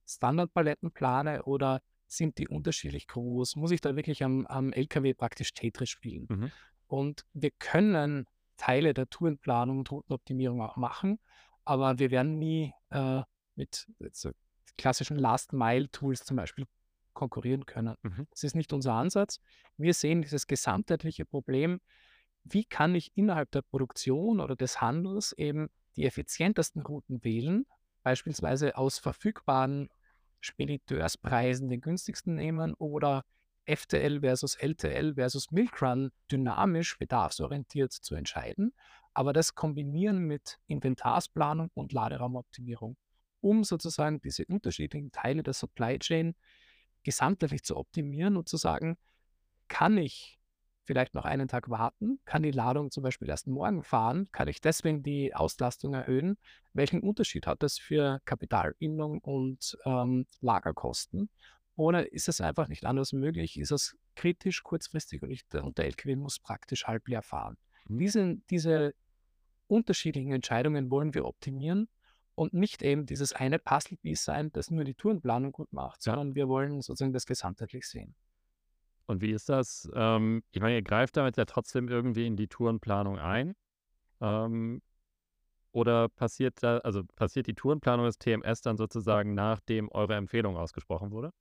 [0.06, 3.56] Standardpaletten plane oder sind die unterschiedlich groß?
[3.56, 6.26] Muss ich da wirklich am, am LKW praktisch Tetris spielen?
[6.28, 6.52] Mhm.
[6.88, 8.26] Und wir können
[8.60, 11.18] Teile der Tourenplanung und Routenoptimierung auch machen,
[11.64, 13.22] aber wir werden nie äh,
[13.54, 14.32] mit so
[14.76, 16.66] klassischen Last-Mile-Tools zum Beispiel
[17.14, 17.96] konkurrieren können.
[18.02, 18.26] Mhm.
[18.30, 19.40] Das ist nicht unser Ansatz.
[19.78, 21.80] Wir sehen dieses gesamtheitliche Problem,
[22.44, 27.64] wie kann ich innerhalb der Produktion oder des Handels eben die effizientesten Routen wählen,
[28.02, 29.88] beispielsweise aus verfügbaren
[30.40, 33.24] Spediteurspreisen den günstigsten nehmen oder
[33.74, 38.72] FTL versus LTL versus Milkrun dynamisch bedarfsorientiert zu entscheiden,
[39.14, 42.96] aber das kombinieren mit Inventarsplanung und Laderaumoptimierung,
[43.40, 46.34] um sozusagen diese unterschiedlichen Teile der Supply Chain
[47.02, 48.98] gesamtheitlich zu optimieren und zu sagen,
[49.68, 50.40] kann ich
[50.84, 52.18] vielleicht noch einen Tag warten?
[52.24, 54.28] Kann die Ladung zum Beispiel erst morgen fahren?
[54.32, 56.36] Kann ich deswegen die Auslastung erhöhen?
[56.72, 61.30] Welchen Unterschied hat das für Kapitalbindung und ähm, Lagerkosten?
[61.80, 63.58] Oder ist es einfach nicht anders möglich?
[63.58, 67.56] Ist es kritisch kurzfristig und, ich, und der LKW muss praktisch halb leer fahren?
[67.88, 67.98] Mhm.
[67.98, 68.94] Diese, diese
[69.66, 71.88] unterschiedlichen Entscheidungen wollen wir optimieren
[72.34, 76.48] und nicht eben dieses eine Puzzle-Piece sein, das nur die Tourenplanung gut macht, sondern wir
[76.48, 78.14] wollen sozusagen das gesamtheitlich sehen.
[79.06, 79.88] Und wie ist das?
[79.94, 83.54] Ähm, ich meine, ihr greift damit ja trotzdem irgendwie in die Tourenplanung ein.
[84.20, 84.82] Ähm,
[85.72, 91.10] oder passiert da, also passiert die Tourenplanung des TMS dann sozusagen, nachdem eure Empfehlung ausgesprochen
[91.10, 91.32] wurde?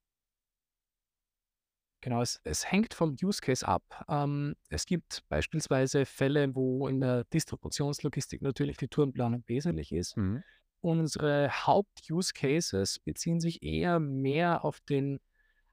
[2.00, 4.04] Genau, es, es hängt vom Use Case ab.
[4.08, 10.16] Ähm, es gibt beispielsweise Fälle, wo in der Distributionslogistik natürlich die Tourenplanung wesentlich ist.
[10.16, 10.42] Mhm.
[10.80, 15.20] Unsere Haupt-Use Cases beziehen sich eher mehr auf den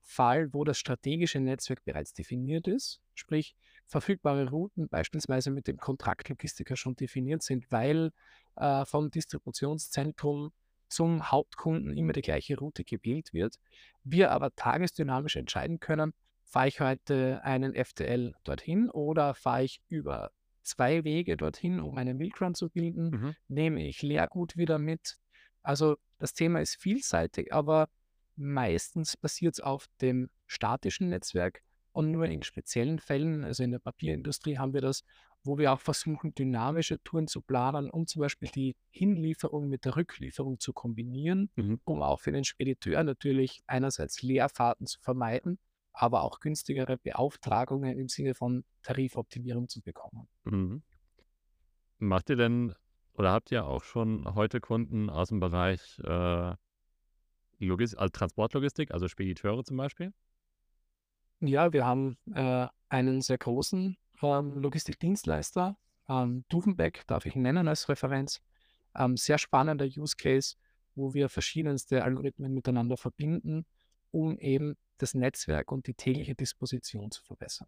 [0.02, 3.56] Fall, wo das strategische Netzwerk bereits definiert ist, sprich
[3.88, 8.12] verfügbare Routen beispielsweise mit dem Kontraktlogistiker schon definiert sind, weil
[8.56, 10.52] äh, vom Distributionszentrum
[10.90, 13.56] zum Hauptkunden immer die gleiche Route gewählt wird.
[14.04, 20.32] Wir aber tagesdynamisch entscheiden können, fahre ich heute einen FTL dorthin oder fahre ich über
[20.64, 23.36] zwei Wege dorthin, um einen Milkrun zu bilden, mhm.
[23.48, 25.18] nehme ich Leergut wieder mit.
[25.64, 27.90] Also das Thema ist vielseitig, aber
[28.40, 33.80] Meistens basiert es auf dem statischen Netzwerk und nur in speziellen Fällen, also in der
[33.80, 35.04] Papierindustrie haben wir das,
[35.48, 39.96] wo wir auch versuchen, dynamische Touren zu planen, um zum Beispiel die Hinlieferung mit der
[39.96, 41.80] Rücklieferung zu kombinieren, mhm.
[41.86, 45.58] um auch für den Spediteur natürlich einerseits Leerfahrten zu vermeiden,
[45.94, 50.28] aber auch günstigere Beauftragungen im Sinne von Tarifoptimierung zu bekommen.
[50.44, 50.84] Mhm.
[51.98, 52.76] Macht ihr denn
[53.14, 56.54] oder habt ihr auch schon heute Kunden aus dem Bereich äh,
[57.58, 60.14] Logis also Transportlogistik, also Spediteure zum Beispiel?
[61.40, 65.78] Ja, wir haben äh, einen sehr großen ähm, Logistikdienstleister,
[66.10, 68.42] ähm, Duvenbeck, darf ich nennen als Referenz.
[68.96, 70.56] Ähm, sehr spannender Use Case,
[70.96, 73.66] wo wir verschiedenste Algorithmen miteinander verbinden,
[74.12, 77.68] um eben das Netzwerk und die tägliche Disposition zu verbessern.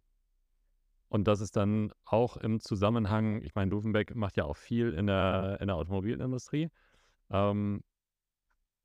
[1.08, 5.06] Und das ist dann auch im Zusammenhang, ich meine, Duvenbeck macht ja auch viel in
[5.06, 6.70] der, in der Automobilindustrie.
[7.30, 7.82] Ähm,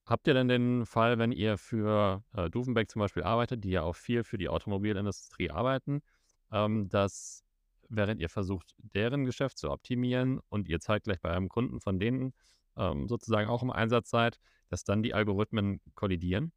[0.06, 3.82] Habt ihr denn den Fall, wenn ihr für äh, Duvenbeck zum Beispiel arbeitet, die ja
[3.82, 6.04] auch viel für die Automobilindustrie arbeiten,
[6.52, 7.44] ähm, dass
[7.90, 12.34] während ihr versucht, deren Geschäft zu optimieren und ihr zeitgleich bei einem Kunden von denen
[12.78, 16.52] ähm, sozusagen auch im Einsatz seid, dass dann die Algorithmen kollidieren?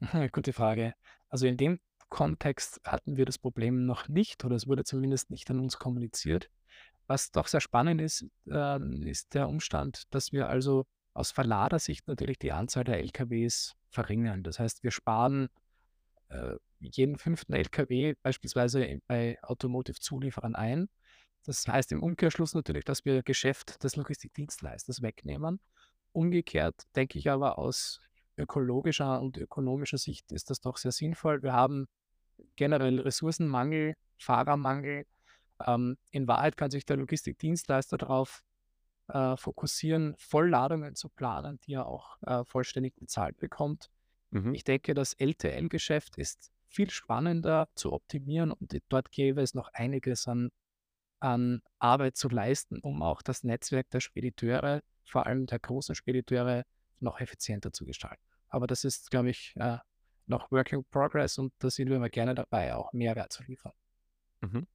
[0.32, 0.94] Gute Frage.
[1.28, 5.50] Also in dem Kontext hatten wir das Problem noch nicht oder es wurde zumindest nicht
[5.50, 6.50] an uns kommuniziert.
[7.06, 12.38] Was doch sehr spannend ist, äh, ist der Umstand, dass wir also aus Verladersicht natürlich
[12.38, 14.42] die Anzahl der LKWs verringern.
[14.42, 15.48] Das heißt, wir sparen
[16.32, 20.88] äh, jeden fünften LKW beispielsweise bei Automotive-Zulieferern ein.
[21.44, 25.60] Das heißt im Umkehrschluss natürlich, dass wir Geschäft des Logistikdienstleisters wegnehmen.
[26.12, 28.00] Umgekehrt denke ich aber aus
[28.36, 31.42] ökologischer und ökonomischer Sicht ist das doch sehr sinnvoll.
[31.42, 31.86] Wir haben
[32.56, 35.06] generell Ressourcenmangel, Fahrermangel,
[35.66, 38.42] Ähm, in Wahrheit kann sich der Logistikdienstleister darauf
[39.08, 43.90] äh, fokussieren, Vollladungen zu planen, die er auch äh, vollständig bezahlt bekommt.
[44.32, 44.54] Mhm.
[44.54, 50.26] Ich denke, das LTL-Geschäft ist viel spannender zu optimieren und dort gäbe es noch einiges
[50.26, 50.50] an,
[51.20, 56.64] an Arbeit zu leisten, um auch das Netzwerk der Spediteure, vor allem der großen Spediteure,
[56.98, 58.22] noch effizienter zu gestalten.
[58.48, 59.78] Aber das ist, glaube ich, äh,
[60.26, 63.72] noch Work in Progress und da sind wir immer gerne dabei, auch Mehrwert zu liefern.
[64.40, 64.66] Mhm.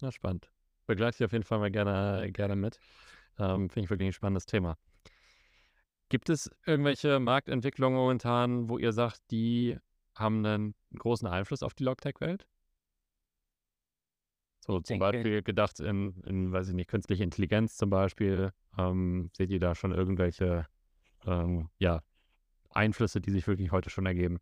[0.00, 0.50] Ja, spannend.
[0.86, 2.80] Begleite ich auf jeden Fall mal gerne, gerne mit.
[3.38, 4.76] Ähm, Finde ich wirklich ein spannendes Thema.
[6.14, 9.76] Gibt es irgendwelche Marktentwicklungen momentan, wo ihr sagt, die
[10.14, 12.46] haben einen großen Einfluss auf die Logtech-Welt?
[14.60, 18.52] So zum Denke, Beispiel gedacht in, in, weiß ich nicht, künstliche Intelligenz zum Beispiel.
[18.78, 20.68] Ähm, seht ihr da schon irgendwelche
[21.26, 22.00] ähm, ja,
[22.70, 24.38] Einflüsse, die sich wirklich heute schon ergeben?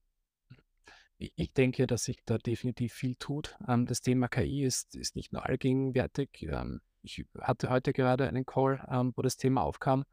[1.16, 3.56] ich denke, dass sich da definitiv viel tut.
[3.66, 6.42] Ähm, das Thema KI ist, ist nicht nur allgegenwärtig.
[6.42, 10.04] Ähm, ich hatte heute gerade einen Call, ähm, wo das Thema aufkam,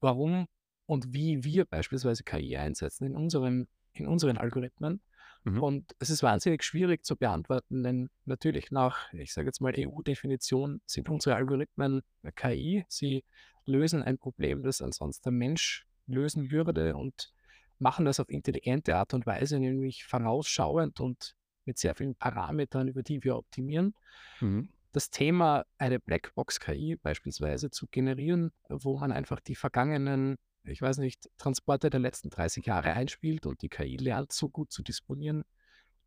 [0.00, 0.46] warum
[0.92, 5.00] und wie wir beispielsweise KI einsetzen in unserem, in unseren Algorithmen.
[5.44, 5.62] Mhm.
[5.62, 10.82] Und es ist wahnsinnig schwierig zu beantworten, denn natürlich nach, ich sage jetzt mal, EU-Definition
[10.84, 12.02] sind unsere Algorithmen
[12.36, 12.84] KI.
[12.88, 13.24] Sie
[13.64, 17.32] lösen ein Problem, das ansonsten der Mensch lösen würde und
[17.78, 23.02] machen das auf intelligente Art und Weise, nämlich vorausschauend und mit sehr vielen Parametern, über
[23.02, 23.94] die wir optimieren.
[24.40, 24.68] Mhm.
[24.92, 31.28] Das Thema, eine Blackbox-KI beispielsweise zu generieren, wo man einfach die vergangenen, ich weiß nicht,
[31.38, 35.44] Transporte der letzten 30 Jahre einspielt und die KI lernt, so gut zu disponieren,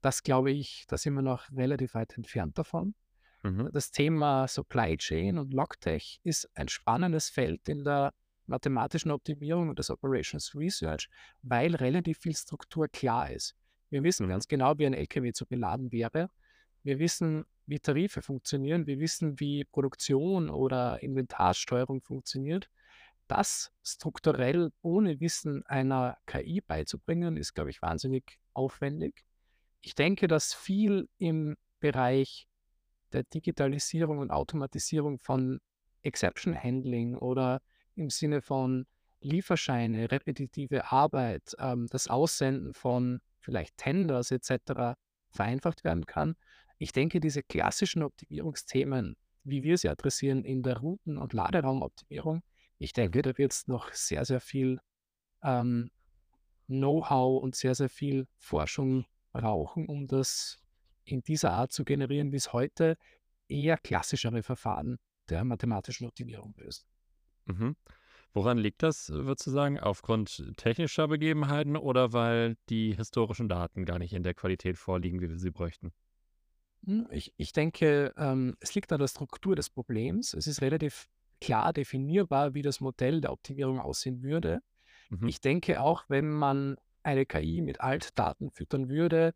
[0.02, 2.94] das glaube ich, da sind wir noch relativ weit entfernt davon.
[3.44, 3.70] Mhm.
[3.74, 8.14] Das Thema Supply Chain und Logtech ist ein spannendes Feld in der
[8.48, 11.10] mathematischen Optimierung und des Operations Research,
[11.42, 13.56] weil relativ viel Struktur klar ist.
[13.90, 14.30] Wir wissen Mhm.
[14.30, 16.30] ganz genau, wie ein LKW zu beladen wäre.
[16.84, 18.86] Wir wissen, wie Tarife funktionieren.
[18.86, 22.70] Wir wissen, wie Produktion oder Inventarsteuerung funktioniert.
[23.28, 29.24] Das strukturell ohne Wissen einer KI beizubringen, ist, glaube ich, wahnsinnig aufwendig.
[29.82, 32.48] Ich denke, dass viel im Bereich
[33.14, 35.60] der Digitalisierung und Automatisierung von
[36.02, 37.62] Exception Handling oder
[37.96, 38.86] im Sinne von
[39.22, 44.98] Lieferscheine, repetitive Arbeit, ähm, das Aussenden von vielleicht Tenders etc.
[45.30, 46.36] vereinfacht werden kann.
[46.78, 52.44] Ich denke, diese klassischen Optimierungsthemen, wie wir sie adressieren in der Routen- und Laderaumoptimierung,
[52.78, 54.80] ich denke, da wird es noch sehr, sehr viel
[55.44, 55.92] ähm,
[56.68, 60.60] Know-how und sehr, sehr viel Forschung brauchen, um das
[61.04, 62.98] in dieser Art zu generieren, wie es heute
[63.48, 64.98] eher klassischere Verfahren
[65.30, 66.88] der mathematischen Optimierung löst.
[67.46, 67.76] Mhm.
[68.34, 69.80] Woran liegt das, würdest du sagen?
[69.80, 75.30] Aufgrund technischer Begebenheiten oder weil die historischen Daten gar nicht in der Qualität vorliegen, wie
[75.30, 75.94] wir sie bräuchten?
[76.86, 80.34] Hm, Ich, ich denke, ähm, es liegt an der Struktur des Problems.
[80.34, 81.08] Es ist relativ
[81.42, 84.62] klar definierbar, wie das Modell der Optimierung aussehen würde.
[85.10, 85.28] Mhm.
[85.28, 89.34] Ich denke auch, wenn man eine KI mit Altdaten füttern würde,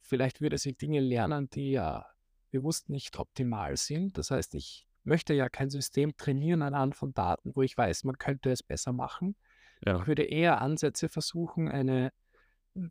[0.00, 2.06] vielleicht würde sie Dinge lernen, die ja
[2.50, 4.18] bewusst nicht optimal sind.
[4.18, 8.18] Das heißt, ich möchte ja kein System trainieren anhand von Daten, wo ich weiß, man
[8.18, 9.36] könnte es besser machen.
[9.84, 10.00] Ja.
[10.00, 12.12] Ich würde eher Ansätze versuchen, eine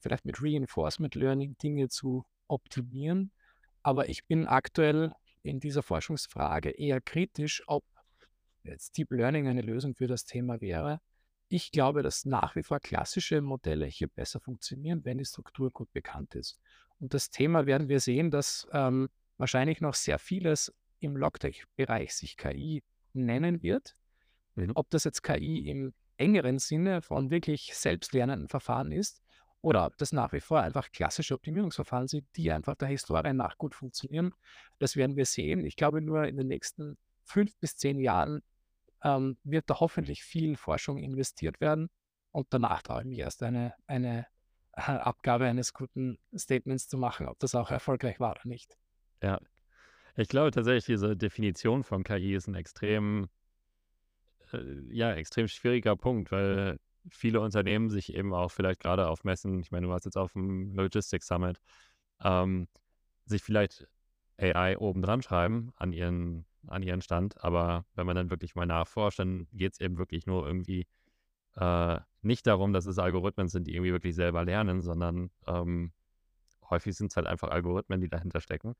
[0.02, 3.32] vielleicht mit Reinforcement Learning Dinge zu optimieren.
[3.84, 7.84] Aber ich bin aktuell in dieser Forschungsfrage eher kritisch, ob
[8.64, 11.02] jetzt Deep Learning eine Lösung für das Thema wäre.
[11.48, 15.92] Ich glaube, dass nach wie vor klassische Modelle hier besser funktionieren, wenn die Struktur gut
[15.94, 16.60] bekannt ist.
[17.00, 22.38] Und das Thema werden wir sehen, dass ähm, wahrscheinlich noch sehr vieles im Logtech-Bereich sich
[22.38, 23.96] KI nennen wird.
[24.56, 24.74] Mhm.
[24.76, 29.24] Ob das jetzt KI im engeren Sinne von wirklich selbstlernenden Verfahren ist
[29.62, 33.58] oder ob das nach wie vor einfach klassische Optimierungsverfahren sind, die einfach der Historie nach
[33.58, 34.34] gut funktionieren,
[34.78, 35.66] das werden wir sehen.
[35.66, 36.98] Ich glaube, nur in den nächsten
[37.30, 38.42] fünf bis zehn Jahren
[39.04, 41.90] ähm, wird da hoffentlich viel Forschung investiert werden
[42.32, 44.26] und danach traue ich mich erst eine, eine
[44.74, 48.78] äh, Abgabe eines guten Statements zu machen, ob das auch erfolgreich war oder nicht.
[49.22, 49.40] Ja.
[50.16, 53.30] Ich glaube tatsächlich, diese Definition von KI ist ein extrem,
[54.52, 56.78] äh, ja, extrem schwieriger Punkt, weil
[57.10, 60.34] viele Unternehmen sich eben auch vielleicht gerade auf Messen, ich meine, du warst jetzt auf
[60.34, 61.60] dem Logistics Summit,
[62.22, 62.68] ähm,
[63.26, 63.88] sich vielleicht
[64.38, 68.66] AI oben dran schreiben an ihren, an ihren Stand, aber wenn man dann wirklich mal
[68.66, 70.88] nachforscht, dann geht es eben wirklich nur irgendwie
[71.56, 75.92] äh, nicht darum, dass es Algorithmen sind, die irgendwie wirklich selber lernen, sondern ähm,
[76.70, 78.76] häufig sind es halt einfach Algorithmen, die dahinter stecken,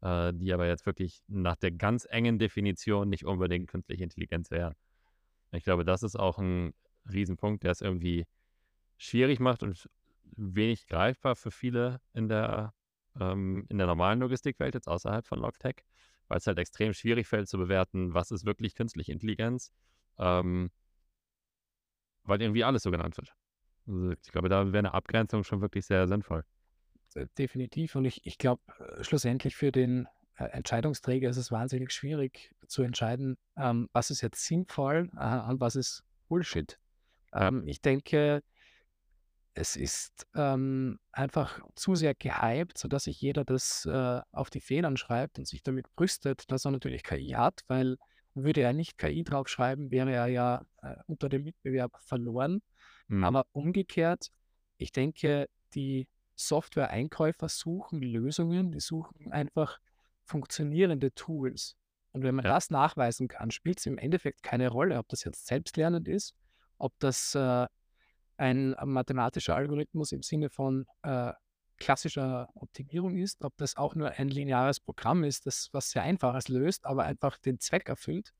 [0.00, 4.74] äh, die aber jetzt wirklich nach der ganz engen Definition nicht unbedingt künstliche Intelligenz wären.
[5.52, 6.74] Ich glaube, das ist auch ein
[7.10, 8.26] Riesenpunkt, der es irgendwie
[8.96, 9.88] schwierig macht und
[10.36, 12.74] wenig greifbar für viele in der,
[13.20, 15.84] ähm, in der normalen Logistikwelt, jetzt außerhalb von Logtech,
[16.28, 19.72] weil es halt extrem schwierig fällt zu bewerten, was ist wirklich künstliche Intelligenz,
[20.18, 20.70] ähm,
[22.24, 23.34] weil irgendwie alles so genannt wird.
[23.86, 26.44] Also ich glaube, da wäre eine Abgrenzung schon wirklich sehr sinnvoll.
[27.14, 27.94] Äh, definitiv.
[27.96, 30.06] Und ich, ich glaube, äh, schlussendlich für den
[30.36, 35.60] äh, Entscheidungsträger ist es wahnsinnig schwierig zu entscheiden, ähm, was ist jetzt sinnvoll äh, und
[35.60, 36.78] was ist Bullshit.
[37.32, 38.42] Ähm, ich denke,
[39.54, 44.96] es ist ähm, einfach zu sehr gehypt, sodass sich jeder das äh, auf die Federn
[44.96, 47.96] schreibt und sich damit brüstet, dass er natürlich KI hat, weil
[48.34, 52.62] würde er nicht KI draufschreiben, wäre er ja äh, unter dem Mitbewerb verloren.
[53.06, 53.22] Mhm.
[53.22, 54.28] Aber umgekehrt,
[54.76, 59.78] ich denke, die Software-Einkäufer suchen Lösungen, die suchen einfach
[60.24, 61.76] funktionierende Tools.
[62.10, 62.54] Und wenn man ja.
[62.54, 66.34] das nachweisen kann, spielt es im Endeffekt keine Rolle, ob das jetzt selbstlernend ist,
[66.78, 67.66] ob das äh,
[68.36, 71.32] ein mathematischer Algorithmus im Sinne von äh,
[71.78, 76.48] klassischer Optimierung ist, ob das auch nur ein lineares Programm ist, das was sehr einfaches
[76.48, 78.32] löst, aber einfach den Zweck erfüllt.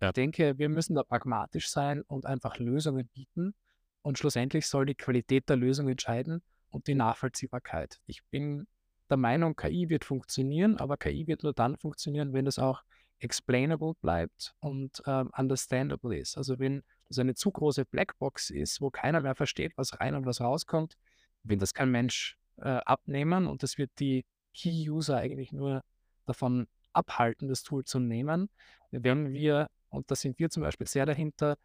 [0.00, 0.08] Ja.
[0.08, 3.54] Ich denke, wir müssen da pragmatisch sein und einfach Lösungen bieten.
[4.02, 8.00] Und schlussendlich soll die Qualität der Lösung entscheiden und die Nachvollziehbarkeit.
[8.06, 8.66] Ich bin
[9.08, 12.82] der Meinung, KI wird funktionieren, aber KI wird nur dann funktionieren, wenn es auch
[13.20, 16.36] explainable bleibt und ähm, understandable ist.
[16.36, 20.26] Also wenn es eine zu große Blackbox ist, wo keiner mehr versteht, was rein und
[20.26, 20.96] was rauskommt,
[21.42, 25.82] wenn das kein Mensch äh, abnehmen und das wird die Key-User eigentlich nur
[26.26, 28.50] davon abhalten, das Tool zu nehmen.
[28.90, 31.56] Wenn wir, und da sind wir zum Beispiel sehr dahinter,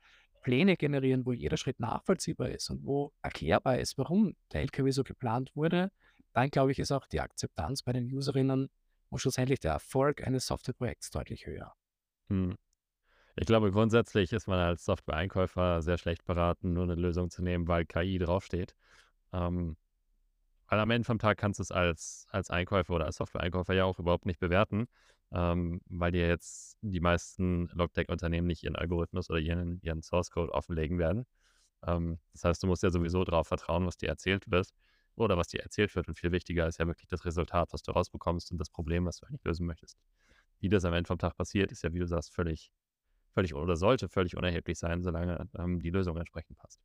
[0.42, 5.04] Pläne generieren, wo jeder Schritt nachvollziehbar ist und wo erklärbar ist, warum der LKW so
[5.04, 5.92] geplant wurde,
[6.34, 8.70] dann glaube ich, ist auch die Akzeptanz bei den Userinnen
[9.10, 11.74] und schlussendlich der Erfolg eines Softwareprojekts deutlich höher.
[12.30, 12.56] Hm.
[13.40, 17.68] Ich glaube, grundsätzlich ist man als Software-Einkäufer sehr schlecht beraten, nur eine Lösung zu nehmen,
[17.68, 18.76] weil KI draufsteht.
[19.32, 19.78] Ähm,
[20.68, 23.86] weil am Ende vom Tag kannst du es als, als Einkäufer oder als Software-Einkäufer ja
[23.86, 24.88] auch überhaupt nicht bewerten,
[25.32, 30.98] ähm, weil dir jetzt die meisten Logtech-Unternehmen nicht ihren Algorithmus oder ihren, ihren Source-Code offenlegen
[30.98, 31.26] werden.
[31.86, 34.70] Ähm, das heißt, du musst ja sowieso darauf vertrauen, was dir erzählt wird
[35.16, 36.08] oder was dir erzählt wird.
[36.08, 39.18] Und viel wichtiger ist ja wirklich das Resultat, was du rausbekommst und das Problem, was
[39.18, 39.98] du eigentlich lösen möchtest.
[40.60, 42.72] Wie das am Ende vom Tag passiert, ist ja, wie du sagst, völlig,
[43.38, 46.82] völlig oder sollte völlig unerheblich sein, solange ähm, die Lösung entsprechend passt.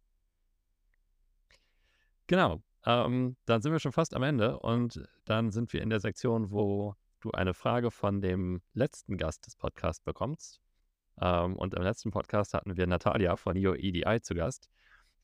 [2.27, 2.62] Genau.
[2.85, 6.51] Ähm, dann sind wir schon fast am Ende und dann sind wir in der Sektion,
[6.51, 10.61] wo du eine Frage von dem letzten Gast des Podcasts bekommst.
[11.23, 14.69] Ähm, und im letzten Podcast hatten wir Natalia von EOEDI zu Gast.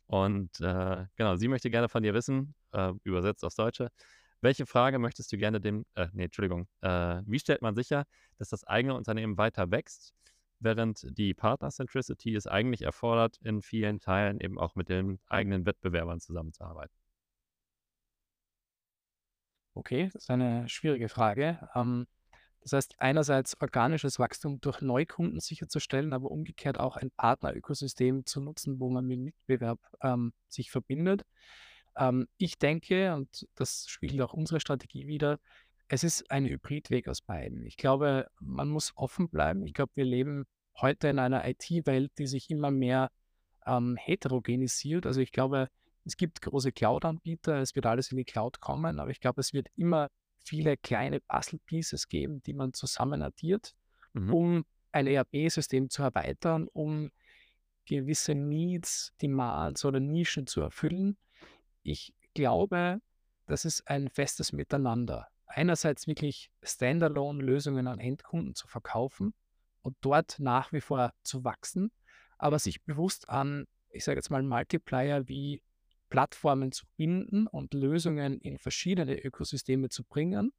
[0.06, 3.90] Und äh, genau, sie möchte gerne von dir wissen, äh, übersetzt aufs Deutsche,
[4.40, 8.04] welche Frage möchtest du gerne dem, äh, nee, Entschuldigung, äh, wie stellt man sicher,
[8.38, 10.14] dass das eigene Unternehmen weiter wächst,
[10.60, 16.20] während die Partner-Centricity es eigentlich erfordert, in vielen Teilen eben auch mit den eigenen Wettbewerbern
[16.20, 16.94] zusammenzuarbeiten?
[19.74, 21.68] Okay, das ist eine schwierige Frage.
[21.74, 22.06] Ähm,
[22.62, 28.80] das heißt, einerseits organisches Wachstum durch Neukunden sicherzustellen, aber umgekehrt auch ein Partnerökosystem zu nutzen,
[28.80, 31.22] wo man mit Mitbewerb ähm, sich verbindet.
[31.96, 35.38] Ähm, ich denke, und das spiegelt auch unsere Strategie wieder,
[35.88, 37.64] es ist ein Hybridweg aus beiden.
[37.64, 39.66] Ich glaube, man muss offen bleiben.
[39.66, 40.44] Ich glaube, wir leben
[40.76, 43.10] heute in einer IT-Welt, die sich immer mehr
[43.66, 45.06] ähm, heterogenisiert.
[45.06, 45.68] Also ich glaube,
[46.04, 49.52] es gibt große Cloud-Anbieter, es wird alles in die Cloud kommen, aber ich glaube, es
[49.52, 50.08] wird immer
[50.44, 53.74] viele kleine Puzzle-Pieces geben, die man zusammen addiert,
[54.12, 54.32] mhm.
[54.32, 57.10] um ein ERP-System zu erweitern, um
[57.84, 61.16] gewisse Needs, Demands oder Nischen zu erfüllen.
[61.82, 63.00] Ich glaube,
[63.46, 65.28] das ist ein festes Miteinander.
[65.48, 69.34] Einerseits wirklich Standalone-Lösungen an Endkunden zu verkaufen
[69.82, 71.90] und dort nach wie vor zu wachsen,
[72.36, 75.62] aber sich bewusst an, ich sage jetzt mal, Multiplier wie
[76.10, 80.52] Plattformen zu binden und Lösungen in verschiedene Ökosysteme zu bringen,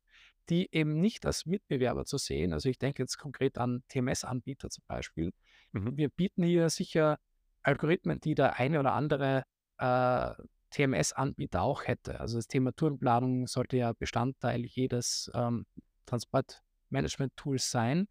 [0.49, 2.53] die eben nicht als Mitbewerber zu sehen.
[2.53, 5.31] Also ich denke jetzt konkret an TMS-Anbieter zum Beispiel.
[5.71, 5.97] Mhm.
[5.97, 7.19] Wir bieten hier sicher
[7.61, 9.43] Algorithmen, die der eine oder andere
[9.77, 10.31] äh,
[10.69, 12.19] TMS-Anbieter auch hätte.
[12.19, 15.65] Also das Thema Tourenplanung sollte ja Bestandteil jedes ähm,
[16.05, 18.07] Transportmanagement-Tools sein.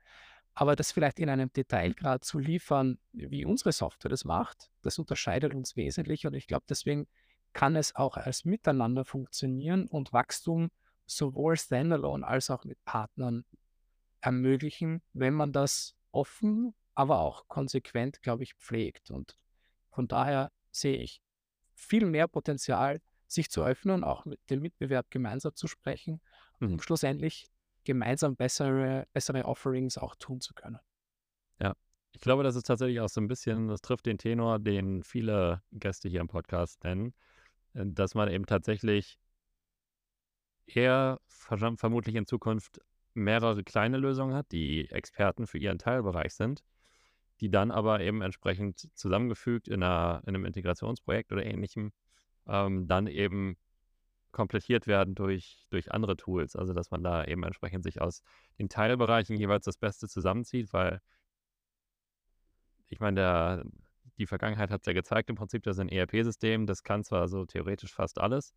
[0.55, 5.55] Aber das vielleicht in einem Detailgrad zu liefern, wie unsere Software das macht, das unterscheidet
[5.55, 6.27] uns wesentlich.
[6.27, 7.07] Und ich glaube, deswegen
[7.53, 10.71] kann es auch als Miteinander funktionieren und Wachstum
[11.07, 13.45] sowohl standalone als auch mit Partnern
[14.21, 19.11] ermöglichen, wenn man das offen, aber auch konsequent, glaube ich, pflegt.
[19.11, 19.39] Und
[19.91, 21.23] von daher sehe ich
[21.79, 26.21] viel mehr Potenzial, sich zu öffnen, auch mit dem Mitbewerb gemeinsam zu sprechen,
[26.61, 26.81] um mhm.
[26.81, 27.47] schlussendlich
[27.85, 30.79] gemeinsam bessere, bessere Offerings auch tun zu können.
[31.61, 31.75] Ja,
[32.13, 35.63] ich glaube, das ist tatsächlich auch so ein bisschen, das trifft den Tenor, den viele
[35.73, 37.15] Gäste hier im Podcast nennen,
[37.75, 39.19] äh, dass man eben tatsächlich
[40.67, 42.81] eher vermutlich in Zukunft
[43.15, 46.63] mehrere kleine Lösungen hat, die Experten für ihren Teilbereich sind,
[47.41, 51.93] die dann aber eben entsprechend zusammengefügt in, einer, in einem Integrationsprojekt oder ähnlichem
[52.47, 53.57] ähm, dann eben
[54.33, 56.57] komplettiert werden durch, durch andere Tools.
[56.57, 58.23] Also dass man da eben entsprechend sich aus
[58.59, 61.01] den Teilbereichen jeweils das Beste zusammenzieht, weil
[62.89, 63.65] ich meine, der,
[64.19, 67.29] die Vergangenheit hat es ja gezeigt, im Prinzip, das ist ein ERP-System, das kann zwar
[67.29, 68.55] so theoretisch fast alles,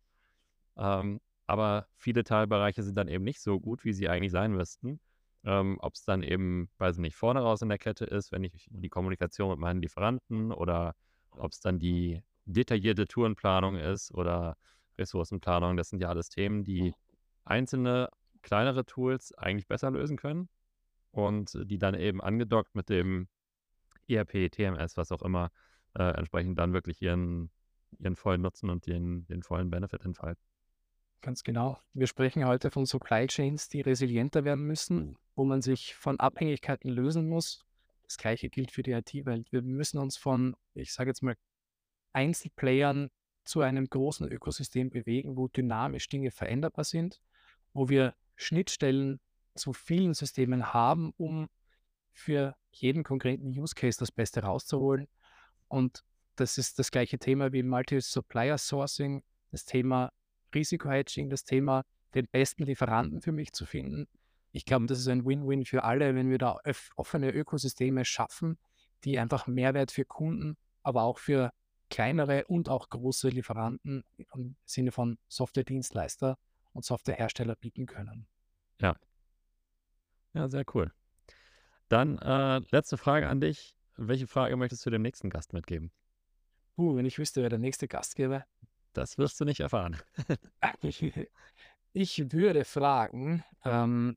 [0.76, 5.00] ähm, aber viele Teilbereiche sind dann eben nicht so gut, wie sie eigentlich sein müssten.
[5.44, 8.44] Ähm, Ob es dann eben, weiß ich nicht, vorne raus in der Kette ist, wenn
[8.44, 10.94] ich die Kommunikation mit meinen Lieferanten oder
[11.30, 14.56] ob es dann die detaillierte Tourenplanung ist oder
[14.98, 16.94] Ressourcenplanung, das sind ja alles Themen, die
[17.44, 18.08] einzelne
[18.42, 20.48] kleinere Tools eigentlich besser lösen können
[21.12, 23.28] und die dann eben angedockt mit dem
[24.08, 25.50] ERP, TMS, was auch immer,
[25.94, 27.50] äh, entsprechend dann wirklich ihren,
[27.98, 30.42] ihren vollen Nutzen und den, den vollen Benefit entfalten.
[31.22, 31.78] Ganz genau.
[31.94, 36.90] Wir sprechen heute von Supply Chains, die resilienter werden müssen, wo man sich von Abhängigkeiten
[36.90, 37.64] lösen muss.
[38.02, 39.52] Das gleiche gilt für die IT-Welt.
[39.52, 41.36] Wir müssen uns von, ich sage jetzt mal,
[42.12, 43.08] Einzelplayern
[43.44, 47.20] zu einem großen Ökosystem bewegen, wo dynamisch Dinge veränderbar sind,
[47.72, 49.20] wo wir Schnittstellen
[49.54, 51.48] zu vielen Systemen haben, um
[52.12, 55.06] für jeden konkreten Use Case das Beste rauszuholen.
[55.68, 56.02] Und
[56.34, 60.10] das ist das gleiche Thema wie Multi-Supplier Sourcing, das Thema
[60.54, 61.84] Risiko-Hedging, das Thema
[62.14, 64.06] den besten Lieferanten für mich zu finden.
[64.52, 66.58] Ich glaube, das ist ein Win-Win für alle, wenn wir da
[66.96, 68.58] offene Ökosysteme schaffen,
[69.04, 71.52] die einfach Mehrwert für Kunden, aber auch für
[71.88, 76.38] kleinere und auch große Lieferanten im Sinne von Software-Dienstleister
[76.72, 78.26] und Softwarehersteller bieten können.
[78.80, 78.96] Ja.
[80.34, 80.92] Ja, sehr cool.
[81.88, 83.76] Dann äh, letzte Frage an dich.
[83.96, 85.92] Welche Frage möchtest du dem nächsten Gast mitgeben?
[86.78, 88.46] Uh, wenn ich wüsste, wer der nächste Gastgeber.
[88.92, 89.96] Das wirst du nicht erfahren.
[91.92, 94.16] ich würde fragen, ähm,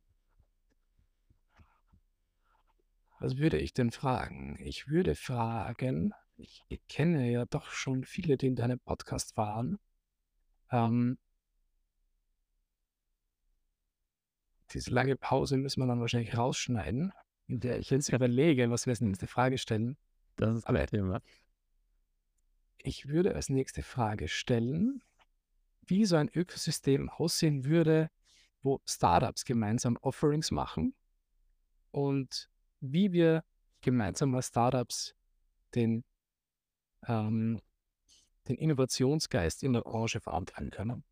[3.20, 4.58] was würde ich denn fragen?
[4.60, 9.80] Ich würde fragen, ich kenne ja doch schon viele, die in deinem Podcast waren.
[10.72, 11.18] Ähm,
[14.72, 17.14] diese lange Pause müssen wir dann wahrscheinlich rausschneiden,
[17.48, 19.98] in der ich jetzt überlege, was wir als nächste Frage stellen.
[20.36, 21.22] Das ist Aber Thema.
[22.86, 25.02] Ich würde als nächste Frage stellen,
[25.88, 28.12] wie so ein Ökosystem aussehen würde,
[28.62, 30.94] wo Startups gemeinsam Offerings machen
[31.90, 32.48] und
[32.82, 33.44] wie wir
[33.82, 35.16] gemeinsam als Startups
[35.74, 36.04] den
[37.08, 37.60] ähm,
[38.48, 41.04] den Innovationsgeist in der Branche verantworten können.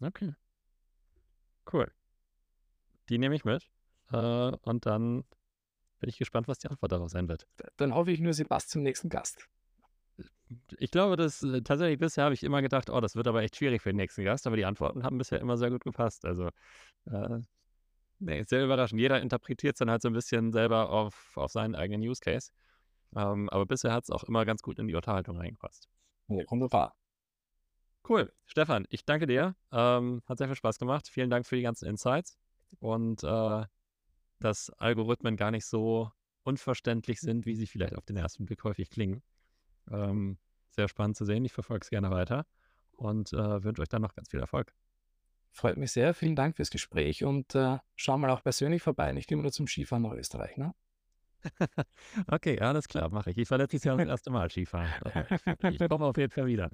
[0.00, 0.34] Okay.
[1.72, 1.90] Cool.
[3.08, 3.70] Die nehme ich mit.
[4.12, 5.24] Äh, und dann
[5.98, 7.48] bin ich gespannt, was die Antwort darauf sein wird.
[7.78, 9.48] Dann hoffe ich nur, sie passt zum nächsten Gast.
[10.78, 13.56] Ich glaube, dass äh, tatsächlich bisher habe ich immer gedacht, oh, das wird aber echt
[13.56, 16.24] schwierig für den nächsten Gast, aber die Antworten haben bisher immer sehr gut gepasst.
[16.24, 16.48] Also,
[17.06, 17.38] äh,
[18.18, 19.00] nee, sehr überraschend.
[19.00, 22.50] Jeder interpretiert es dann halt so ein bisschen selber auf, auf seinen eigenen Use Case.
[23.16, 25.88] Ähm, aber bisher hat es auch immer ganz gut in die Unterhaltung reingepasst.
[26.28, 26.94] Wunderbar.
[28.06, 28.32] Cool.
[28.46, 29.54] Stefan, ich danke dir.
[29.72, 31.08] Ähm, hat sehr viel Spaß gemacht.
[31.08, 32.36] Vielen Dank für die ganzen Insights.
[32.80, 33.64] Und äh,
[34.40, 36.10] dass Algorithmen gar nicht so
[36.42, 39.22] unverständlich sind, wie sie vielleicht auf den ersten Blick häufig klingen.
[39.90, 40.38] Ähm,
[40.74, 41.44] sehr spannend zu sehen.
[41.44, 42.46] Ich verfolge es gerne weiter
[42.92, 44.72] und äh, wünsche euch dann noch ganz viel Erfolg.
[45.50, 46.14] Freut mich sehr.
[46.14, 49.12] Vielen Dank fürs Gespräch und äh, schau mal auch persönlich vorbei.
[49.12, 50.56] Nicht immer nur zum Skifahren nach Österreich.
[50.56, 50.74] Ne?
[52.26, 53.38] Okay, alles klar, mache ich.
[53.38, 54.88] Ich war letztes Jahr das erste Mal Skifahren.
[55.70, 56.70] Ich komme auf jeden Fall wieder.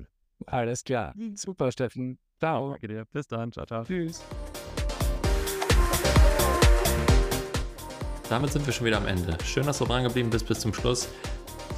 [0.46, 1.14] Alles klar.
[1.34, 2.18] Super, Steffen.
[2.38, 2.70] Ciao.
[2.70, 3.04] Danke dir.
[3.06, 3.52] Bis dann.
[3.52, 3.84] Ciao, ciao.
[3.84, 4.24] Tschüss.
[8.28, 9.36] Damit sind wir schon wieder am Ende.
[9.44, 11.08] Schön, dass du dran geblieben bist bis zum Schluss.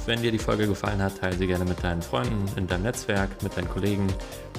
[0.05, 3.41] Wenn dir die Folge gefallen hat, teile sie gerne mit deinen Freunden, in deinem Netzwerk,
[3.41, 4.07] mit deinen Kollegen,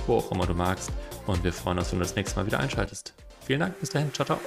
[0.07, 0.91] wo auch immer du magst.
[1.27, 3.13] Und wir freuen uns, wenn du das nächste Mal wieder einschaltest.
[3.47, 3.79] Vielen Dank.
[3.79, 4.13] Bis dahin.
[4.13, 4.41] Ciao, ciao.